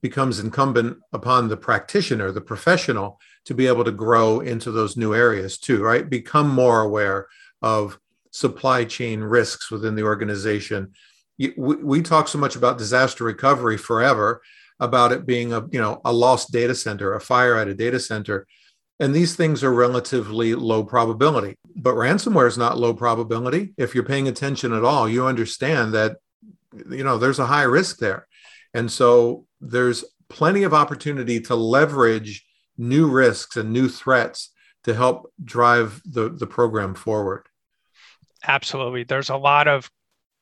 becomes 0.00 0.38
incumbent 0.38 0.98
upon 1.12 1.48
the 1.48 1.56
practitioner, 1.56 2.32
the 2.32 2.40
professional, 2.40 3.20
to 3.44 3.54
be 3.54 3.66
able 3.66 3.84
to 3.84 3.92
grow 3.92 4.40
into 4.40 4.70
those 4.70 4.96
new 4.96 5.14
areas 5.14 5.58
too, 5.58 5.82
right? 5.82 6.08
Become 6.08 6.48
more 6.48 6.80
aware 6.82 7.26
of 7.62 7.98
supply 8.30 8.84
chain 8.84 9.20
risks 9.20 9.70
within 9.70 9.94
the 9.94 10.04
organization, 10.04 10.92
we, 11.38 11.48
we 11.56 12.02
talk 12.02 12.28
so 12.28 12.38
much 12.38 12.56
about 12.56 12.78
disaster 12.78 13.24
recovery 13.24 13.76
forever, 13.76 14.42
about 14.80 15.12
it 15.12 15.26
being 15.26 15.52
a 15.52 15.66
you 15.70 15.80
know 15.80 16.00
a 16.04 16.12
lost 16.12 16.52
data 16.52 16.74
center, 16.74 17.14
a 17.14 17.20
fire 17.20 17.56
at 17.56 17.68
a 17.68 17.74
data 17.74 18.00
center, 18.00 18.46
and 19.00 19.14
these 19.14 19.36
things 19.36 19.62
are 19.62 19.72
relatively 19.72 20.54
low 20.54 20.84
probability. 20.84 21.56
But 21.76 21.94
ransomware 21.94 22.48
is 22.48 22.58
not 22.58 22.78
low 22.78 22.94
probability. 22.94 23.74
If 23.76 23.94
you're 23.94 24.04
paying 24.04 24.28
attention 24.28 24.72
at 24.72 24.84
all, 24.84 25.08
you 25.08 25.26
understand 25.26 25.94
that 25.94 26.16
you 26.90 27.04
know 27.04 27.18
there's 27.18 27.38
a 27.38 27.46
high 27.46 27.62
risk 27.62 27.98
there, 27.98 28.26
and 28.74 28.90
so 28.90 29.46
there's 29.60 30.04
plenty 30.28 30.62
of 30.62 30.74
opportunity 30.74 31.40
to 31.40 31.54
leverage 31.54 32.44
new 32.76 33.08
risks 33.08 33.56
and 33.56 33.72
new 33.72 33.88
threats 33.88 34.52
to 34.84 34.94
help 34.94 35.32
drive 35.42 36.00
the, 36.04 36.28
the 36.28 36.46
program 36.46 36.94
forward. 36.94 37.46
Absolutely. 38.46 39.02
There's 39.04 39.30
a 39.30 39.36
lot 39.36 39.66
of 39.66 39.90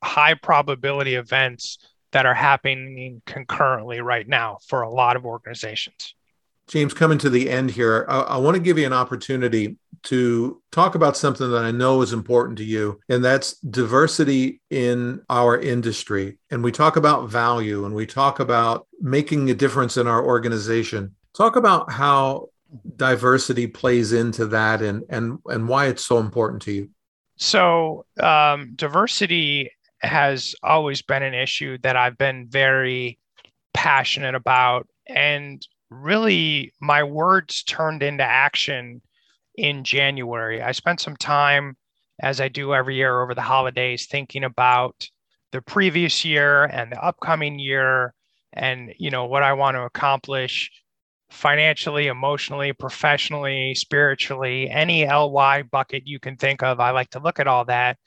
high 0.03 0.35
probability 0.35 1.15
events 1.15 1.79
that 2.13 2.27
are 2.27 2.35
happening 2.35 3.21
concurrently 3.27 4.01
right 4.01 4.27
now 4.27 4.59
for 4.67 4.83
a 4.83 4.91
lot 4.91 5.17
of 5.17 5.27
organizations. 5.27 6.15
James, 6.69 6.93
coming 6.95 7.19
to 7.19 7.31
the 7.31 7.49
end 7.49 7.71
here, 7.71 8.05
I, 8.09 8.21
I, 8.21 8.37
want 8.39 8.57
to 8.57 8.63
give 8.63 8.77
you 8.77 8.87
an 8.87 8.93
opportunity 8.93 9.77
to 10.05 10.61
talk 10.73 10.97
about 10.97 11.17
something 11.17 11.49
that 11.51 11.65
I 11.65 11.71
know 11.71 12.03
is 12.03 12.13
important 12.13 12.59
to 12.59 12.65
you, 12.65 13.01
and 13.09 13.25
that's 13.25 13.59
diversity 13.59 14.61
in 14.71 15.23
our 15.31 15.59
industry. 15.59 16.39
And 16.51 16.65
we 16.65 16.73
talk 16.73 16.97
about 16.97 17.29
value 17.29 17.85
and 17.85 17.95
we 17.95 18.05
talk 18.05 18.41
about 18.41 18.87
making 19.01 19.49
a 19.51 19.55
difference 19.55 19.97
in 19.97 20.09
our 20.09 20.25
organization. 20.25 21.15
Talk 21.37 21.55
about 21.55 21.93
how 21.93 22.49
diversity 22.97 23.69
plays 23.69 24.13
into 24.13 24.47
that 24.47 24.83
and, 24.83 25.05
and, 25.09 25.39
and 25.47 25.69
why 25.69 25.87
it's 25.87 26.05
so 26.05 26.19
important 26.19 26.63
to 26.63 26.73
you. 26.73 26.91
So, 27.37 28.07
um, 28.19 28.73
diversity 28.75 29.71
has 30.07 30.55
always 30.63 31.03
been 31.03 31.23
an 31.23 31.35
issue 31.35 31.79
that 31.83 31.97
I've 31.97 32.19
been 32.19 32.47
very 32.49 33.19
passionate 33.75 34.35
about. 34.35 34.87
And 35.07 35.67
really, 35.91 36.73
my 36.81 37.03
words 37.03 37.63
turned 37.63 38.03
into 38.03 38.25
action 38.25 39.03
in 39.57 39.85
January. 39.85 40.63
I 40.63 40.73
spent 40.73 41.01
some 41.01 41.17
time, 41.17 41.77
as 42.21 42.41
I 42.41 42.49
do 42.49 42.75
every 42.75 42.97
year 42.97 43.23
over 43.23 43.35
the 43.35 43.43
holidays, 43.43 44.07
thinking 44.07 44.45
about 44.45 45.09
the 45.53 45.63
previous 45.63 46.25
year 46.25 46.65
and 46.65 46.93
the 46.93 47.03
upcoming 47.03 47.59
year 47.59 48.15
and 48.53 48.93
you 48.99 49.11
know 49.11 49.27
what 49.27 49.43
I 49.43 49.53
want 49.53 49.77
to 49.77 49.83
accomplish 49.83 50.71
financially, 51.31 52.07
emotionally, 52.07 52.73
professionally, 52.73 53.75
spiritually, 53.75 54.71
any 54.71 55.07
LY 55.07 55.63
bucket 55.63 56.07
you 56.07 56.19
can 56.19 56.37
think 56.37 56.63
of. 56.63 56.81
I 56.81 56.91
like 56.91 57.11
to 57.11 57.21
look 57.21 57.39
at 57.39 57.47
all 57.47 57.65
that 57.67 57.99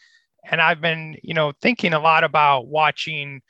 and 0.43 0.61
I've 0.61 0.81
been, 0.81 1.17
you 1.23 1.33
know, 1.33 1.53
thinking 1.61 1.93
a 1.93 1.99
lot 1.99 2.23
about 2.23 2.67
watching 2.67 3.41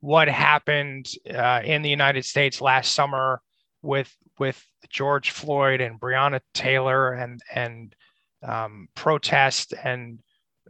what 0.00 0.28
happened 0.28 1.06
uh, 1.32 1.62
in 1.64 1.82
the 1.82 1.90
United 1.90 2.24
States 2.24 2.60
last 2.60 2.94
summer 2.94 3.40
with 3.82 4.14
with 4.38 4.62
George 4.90 5.30
Floyd 5.30 5.80
and 5.80 6.00
Breonna 6.00 6.40
Taylor 6.54 7.12
and 7.12 7.40
and 7.54 7.94
um, 8.42 8.88
protest 8.94 9.74
and 9.82 10.18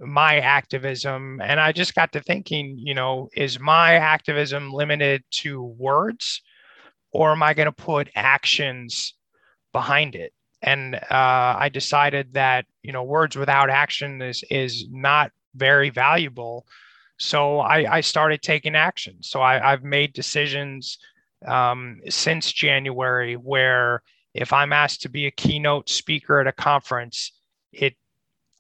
my 0.01 0.39
activism. 0.39 1.41
And 1.43 1.59
I 1.59 1.73
just 1.73 1.95
got 1.95 2.13
to 2.13 2.21
thinking, 2.21 2.77
you 2.79 2.95
know, 2.95 3.29
is 3.35 3.59
my 3.59 3.95
activism 3.95 4.73
limited 4.73 5.25
to 5.43 5.63
words, 5.63 6.43
or 7.13 7.33
am 7.33 7.43
I 7.43 7.55
going 7.55 7.67
to 7.67 7.73
put 7.73 8.11
actions 8.15 9.15
behind 9.73 10.15
it? 10.15 10.33
And 10.63 10.95
uh, 10.95 11.01
I 11.59 11.69
decided 11.69 12.35
that 12.35 12.67
you 12.83 12.93
know 12.93 13.03
words 13.03 13.37
without 13.37 13.71
action 13.71 14.23
is 14.23 14.43
is 14.51 14.87
not 14.91 15.31
very 15.57 15.91
valuable. 15.91 16.67
So 17.19 17.61
I, 17.61 17.97
I 17.97 18.01
started 18.01 18.43
taking 18.43 18.77
action. 18.77 19.23
So 19.23 19.41
I, 19.41 19.59
have 19.59 19.83
made 19.83 20.13
decisions 20.13 20.99
um, 21.47 22.01
since 22.09 22.53
January 22.53 23.35
where 23.35 24.03
if 24.35 24.53
I'm 24.53 24.73
asked 24.73 25.03
to 25.03 25.09
be 25.09 25.27
a 25.27 25.31
keynote 25.31 25.89
speaker 25.89 26.41
at 26.41 26.47
a 26.47 26.53
conference, 26.53 27.33
it 27.73 27.95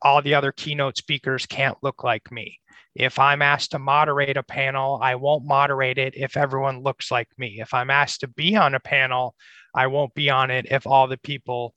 all 0.03 0.23
the 0.23 0.35
other 0.35 0.53
keynote 0.53 0.97
speakers 0.97 1.47
can't 1.47 1.77
look 1.83 2.03
like 2.03 2.31
me. 2.31 2.61
If 2.95 3.19
I'm 3.19 3.43
asked 3.43 3.73
to 3.73 3.79
moderate 3.79 4.39
a 4.39 4.43
panel, 4.43 4.99
I 5.03 5.17
won't 5.17 5.45
moderate 5.45 5.99
it 5.99 6.15
if 6.17 6.37
everyone 6.37 6.83
looks 6.83 7.11
like 7.11 7.29
me. 7.37 7.59
If 7.61 7.75
I'm 7.75 7.91
asked 7.91 8.21
to 8.21 8.29
be 8.29 8.57
on 8.57 8.75
a 8.75 8.81
panel, 8.81 9.35
I 9.75 9.89
won't 9.89 10.15
be 10.15 10.31
on 10.31 10.51
it 10.51 10.67
if 10.71 10.87
all 10.87 11.07
the 11.07 11.19
people 11.19 11.75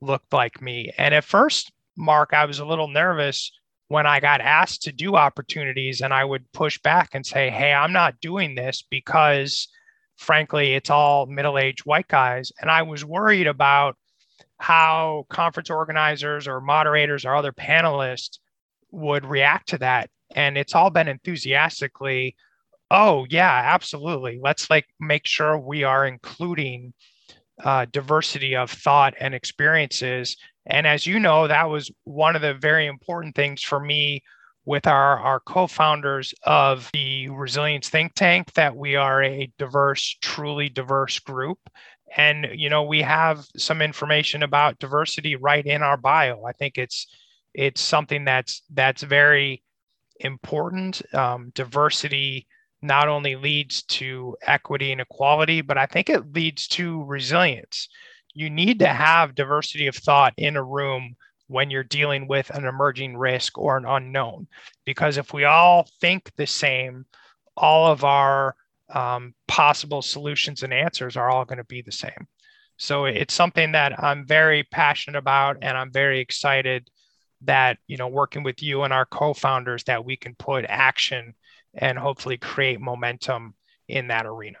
look 0.00 0.22
like 0.32 0.62
me. 0.62 0.90
And 0.96 1.14
at 1.14 1.24
first, 1.24 1.72
Mark, 1.96 2.32
I 2.32 2.46
was 2.46 2.58
a 2.58 2.64
little 2.64 2.88
nervous 2.88 3.52
when 3.92 4.06
I 4.06 4.20
got 4.20 4.40
asked 4.40 4.82
to 4.82 4.92
do 4.92 5.16
opportunities 5.16 6.00
and 6.00 6.14
I 6.14 6.24
would 6.24 6.50
push 6.52 6.78
back 6.78 7.10
and 7.12 7.26
say, 7.26 7.50
Hey, 7.50 7.74
I'm 7.74 7.92
not 7.92 8.20
doing 8.22 8.54
this 8.54 8.82
because 8.88 9.68
frankly, 10.16 10.72
it's 10.74 10.88
all 10.88 11.26
middle 11.26 11.58
aged 11.58 11.84
white 11.84 12.08
guys. 12.08 12.52
And 12.58 12.70
I 12.70 12.82
was 12.82 13.04
worried 13.04 13.46
about 13.46 13.96
how 14.56 15.26
conference 15.28 15.68
organizers 15.68 16.48
or 16.48 16.62
moderators 16.62 17.26
or 17.26 17.34
other 17.34 17.52
panelists 17.52 18.38
would 18.92 19.26
react 19.26 19.68
to 19.70 19.78
that. 19.78 20.08
And 20.34 20.56
it's 20.56 20.74
all 20.74 20.88
been 20.88 21.08
enthusiastically, 21.08 22.34
oh, 22.90 23.26
yeah, 23.28 23.60
absolutely. 23.74 24.40
Let's 24.42 24.70
like 24.70 24.86
make 25.00 25.26
sure 25.26 25.58
we 25.58 25.84
are 25.84 26.06
including 26.06 26.94
uh, 27.62 27.84
diversity 27.92 28.56
of 28.56 28.70
thought 28.70 29.12
and 29.20 29.34
experiences 29.34 30.38
and 30.66 30.86
as 30.86 31.06
you 31.06 31.18
know, 31.18 31.48
that 31.48 31.68
was 31.68 31.90
one 32.04 32.36
of 32.36 32.42
the 32.42 32.54
very 32.54 32.86
important 32.86 33.34
things 33.34 33.62
for 33.62 33.80
me 33.80 34.22
with 34.64 34.86
our, 34.86 35.18
our 35.18 35.40
co-founders 35.40 36.32
of 36.44 36.88
the 36.92 37.28
resilience 37.30 37.88
think 37.88 38.14
tank 38.14 38.52
that 38.54 38.76
we 38.76 38.94
are 38.94 39.22
a 39.22 39.50
diverse 39.58 40.16
truly 40.20 40.68
diverse 40.68 41.18
group. 41.18 41.58
And 42.16 42.48
you 42.54 42.68
know 42.68 42.82
we 42.82 43.02
have 43.02 43.44
some 43.56 43.80
information 43.80 44.42
about 44.42 44.78
diversity 44.78 45.34
right 45.34 45.64
in 45.64 45.82
our 45.82 45.96
bio. 45.96 46.44
I 46.44 46.52
think 46.52 46.78
it's 46.78 47.06
it's 47.54 47.80
something 47.80 48.24
that's 48.24 48.62
that's 48.70 49.02
very 49.02 49.62
important. 50.20 51.02
Um, 51.14 51.50
diversity 51.54 52.46
not 52.82 53.08
only 53.08 53.36
leads 53.36 53.82
to 53.84 54.36
equity 54.42 54.90
and 54.92 55.00
equality 55.00 55.60
but 55.60 55.78
i 55.78 55.86
think 55.86 56.10
it 56.10 56.32
leads 56.32 56.66
to 56.66 57.04
resilience 57.04 57.88
you 58.34 58.50
need 58.50 58.78
to 58.80 58.88
have 58.88 59.34
diversity 59.34 59.86
of 59.86 59.96
thought 59.96 60.34
in 60.36 60.56
a 60.56 60.64
room 60.64 61.16
when 61.48 61.70
you're 61.70 61.84
dealing 61.84 62.26
with 62.28 62.50
an 62.50 62.64
emerging 62.64 63.16
risk 63.16 63.58
or 63.58 63.76
an 63.76 63.84
unknown. 63.84 64.46
Because 64.86 65.18
if 65.18 65.34
we 65.34 65.44
all 65.44 65.88
think 66.00 66.30
the 66.36 66.46
same, 66.46 67.04
all 67.56 67.86
of 67.86 68.04
our 68.04 68.56
um, 68.92 69.34
possible 69.48 70.02
solutions 70.02 70.62
and 70.62 70.72
answers 70.72 71.16
are 71.16 71.30
all 71.30 71.44
going 71.44 71.58
to 71.58 71.64
be 71.64 71.82
the 71.82 71.92
same. 71.92 72.26
So 72.78 73.04
it's 73.04 73.34
something 73.34 73.72
that 73.72 74.02
I'm 74.02 74.26
very 74.26 74.64
passionate 74.64 75.18
about, 75.18 75.58
and 75.62 75.76
I'm 75.76 75.92
very 75.92 76.20
excited 76.20 76.88
that 77.42 77.78
you 77.86 77.96
know 77.96 78.08
working 78.08 78.42
with 78.42 78.62
you 78.62 78.82
and 78.82 78.92
our 78.92 79.04
co-founders 79.04 79.84
that 79.84 80.04
we 80.04 80.16
can 80.16 80.34
put 80.36 80.64
action 80.68 81.34
and 81.74 81.98
hopefully 81.98 82.38
create 82.38 82.80
momentum 82.80 83.54
in 83.88 84.08
that 84.08 84.26
arena. 84.26 84.58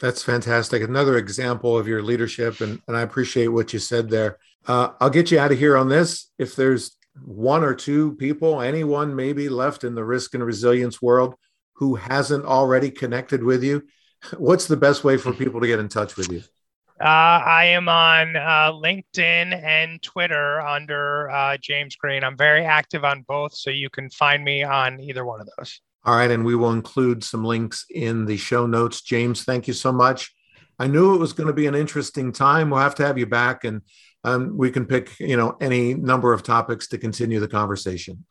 That's 0.00 0.22
fantastic. 0.22 0.82
Another 0.82 1.18
example 1.18 1.76
of 1.76 1.86
your 1.86 2.02
leadership, 2.02 2.62
and, 2.62 2.80
and 2.88 2.96
I 2.96 3.02
appreciate 3.02 3.48
what 3.48 3.74
you 3.74 3.78
said 3.78 4.08
there. 4.08 4.38
Uh, 4.66 4.90
I'll 4.98 5.10
get 5.10 5.30
you 5.30 5.38
out 5.38 5.52
of 5.52 5.58
here 5.58 5.76
on 5.76 5.90
this. 5.90 6.30
If 6.38 6.56
there's 6.56 6.96
one 7.22 7.62
or 7.62 7.74
two 7.74 8.14
people, 8.16 8.62
anyone 8.62 9.14
maybe 9.14 9.50
left 9.50 9.84
in 9.84 9.94
the 9.94 10.04
risk 10.04 10.34
and 10.34 10.44
resilience 10.44 11.02
world 11.02 11.34
who 11.74 11.96
hasn't 11.96 12.46
already 12.46 12.90
connected 12.90 13.44
with 13.44 13.62
you, 13.62 13.82
what's 14.38 14.66
the 14.66 14.76
best 14.76 15.04
way 15.04 15.18
for 15.18 15.34
people 15.34 15.60
to 15.60 15.66
get 15.66 15.78
in 15.78 15.88
touch 15.88 16.16
with 16.16 16.32
you? 16.32 16.42
Uh, 16.98 17.40
I 17.44 17.64
am 17.66 17.88
on 17.88 18.36
uh, 18.36 18.72
LinkedIn 18.72 19.54
and 19.64 20.02
Twitter 20.02 20.60
under 20.60 21.30
uh, 21.30 21.56
James 21.58 21.96
Green. 21.96 22.24
I'm 22.24 22.36
very 22.36 22.64
active 22.64 23.04
on 23.04 23.22
both, 23.26 23.54
so 23.54 23.70
you 23.70 23.88
can 23.88 24.10
find 24.10 24.44
me 24.44 24.62
on 24.62 25.00
either 25.00 25.24
one 25.24 25.40
of 25.40 25.48
those. 25.58 25.80
All 26.04 26.16
right, 26.16 26.30
and 26.30 26.44
we 26.44 26.54
will 26.54 26.72
include 26.72 27.22
some 27.22 27.44
links 27.44 27.84
in 27.90 28.24
the 28.24 28.36
show 28.36 28.66
notes. 28.66 29.02
James, 29.02 29.44
thank 29.44 29.68
you 29.68 29.74
so 29.74 29.92
much. 29.92 30.34
I 30.78 30.86
knew 30.86 31.14
it 31.14 31.18
was 31.18 31.34
going 31.34 31.48
to 31.48 31.52
be 31.52 31.66
an 31.66 31.74
interesting 31.74 32.32
time. 32.32 32.70
We'll 32.70 32.80
have 32.80 32.94
to 32.96 33.06
have 33.06 33.18
you 33.18 33.26
back, 33.26 33.64
and 33.64 33.82
um, 34.24 34.56
we 34.56 34.70
can 34.70 34.86
pick, 34.86 35.18
you 35.20 35.36
know, 35.36 35.56
any 35.60 35.92
number 35.92 36.32
of 36.32 36.42
topics 36.42 36.88
to 36.88 36.98
continue 36.98 37.38
the 37.38 37.48
conversation. 37.48 38.24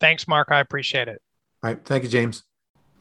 Thanks, 0.00 0.26
Mark. 0.26 0.48
I 0.50 0.60
appreciate 0.60 1.08
it. 1.08 1.20
All 1.62 1.70
right, 1.70 1.84
thank 1.84 2.04
you, 2.04 2.08
James. 2.08 2.44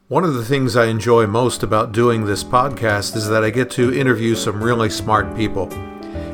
One 0.09 0.25
of 0.25 0.33
the 0.33 0.43
things 0.43 0.75
I 0.75 0.87
enjoy 0.87 1.27
most 1.27 1.63
about 1.63 1.93
doing 1.93 2.25
this 2.25 2.43
podcast 2.43 3.15
is 3.15 3.29
that 3.29 3.43
I 3.43 3.51
get 3.51 3.71
to 3.71 3.93
interview 3.93 4.35
some 4.35 4.61
really 4.61 4.89
smart 4.89 5.33
people. 5.37 5.69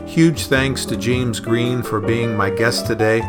Huge 0.08 0.46
thanks 0.46 0.86
to 0.86 0.96
James 0.96 1.40
Green 1.40 1.84
for 1.84 2.00
being 2.00 2.36
my 2.36 2.50
guest 2.50 2.88
today 2.88 3.22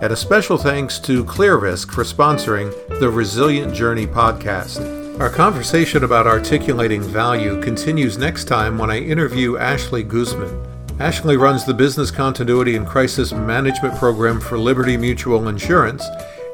and 0.00 0.12
a 0.12 0.16
special 0.16 0.56
thanks 0.56 0.98
to 1.00 1.24
ClearRisk 1.24 1.90
for 1.90 2.04
sponsoring 2.04 2.70
the 3.00 3.10
Resilient 3.10 3.74
Journey 3.74 4.06
podcast. 4.06 5.20
Our 5.20 5.28
conversation 5.28 6.04
about 6.04 6.28
articulating 6.28 7.02
value 7.02 7.60
continues 7.60 8.16
next 8.16 8.44
time 8.44 8.78
when 8.78 8.90
I 8.90 9.00
interview 9.00 9.56
Ashley 9.56 10.04
Guzman. 10.04 10.64
Ashley 11.00 11.36
runs 11.36 11.64
the 11.64 11.74
Business 11.74 12.12
Continuity 12.12 12.76
and 12.76 12.86
Crisis 12.86 13.32
Management 13.32 13.96
Program 13.96 14.40
for 14.40 14.56
Liberty 14.56 14.96
Mutual 14.96 15.48
Insurance, 15.48 16.06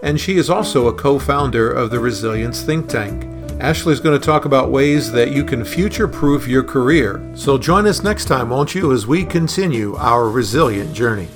and 0.03 0.19
she 0.19 0.37
is 0.37 0.49
also 0.49 0.89
a 0.89 0.95
co 0.95 1.19
founder 1.19 1.71
of 1.71 1.91
the 1.91 2.01
Resilience 2.01 2.63
Think 2.63 2.89
Tank. 2.89 3.25
Ashley's 3.61 4.01
going 4.01 4.19
to 4.19 4.27
talk 4.27 4.47
about 4.47 4.71
ways 4.71 5.13
that 5.13 5.31
you 5.31 5.45
can 5.45 5.65
future 5.65 6.09
proof 6.09 6.49
your 6.49 6.65
career. 6.65 7.23
So 7.35 7.57
join 7.57 7.87
us 7.87 8.03
next 8.03 8.25
time, 8.25 8.51
won't 8.51 8.75
you, 8.75 8.93
as 8.93 9.07
we 9.07 9.25
continue 9.25 9.95
our 9.97 10.29
resilient 10.29 10.95
journey. 10.95 11.29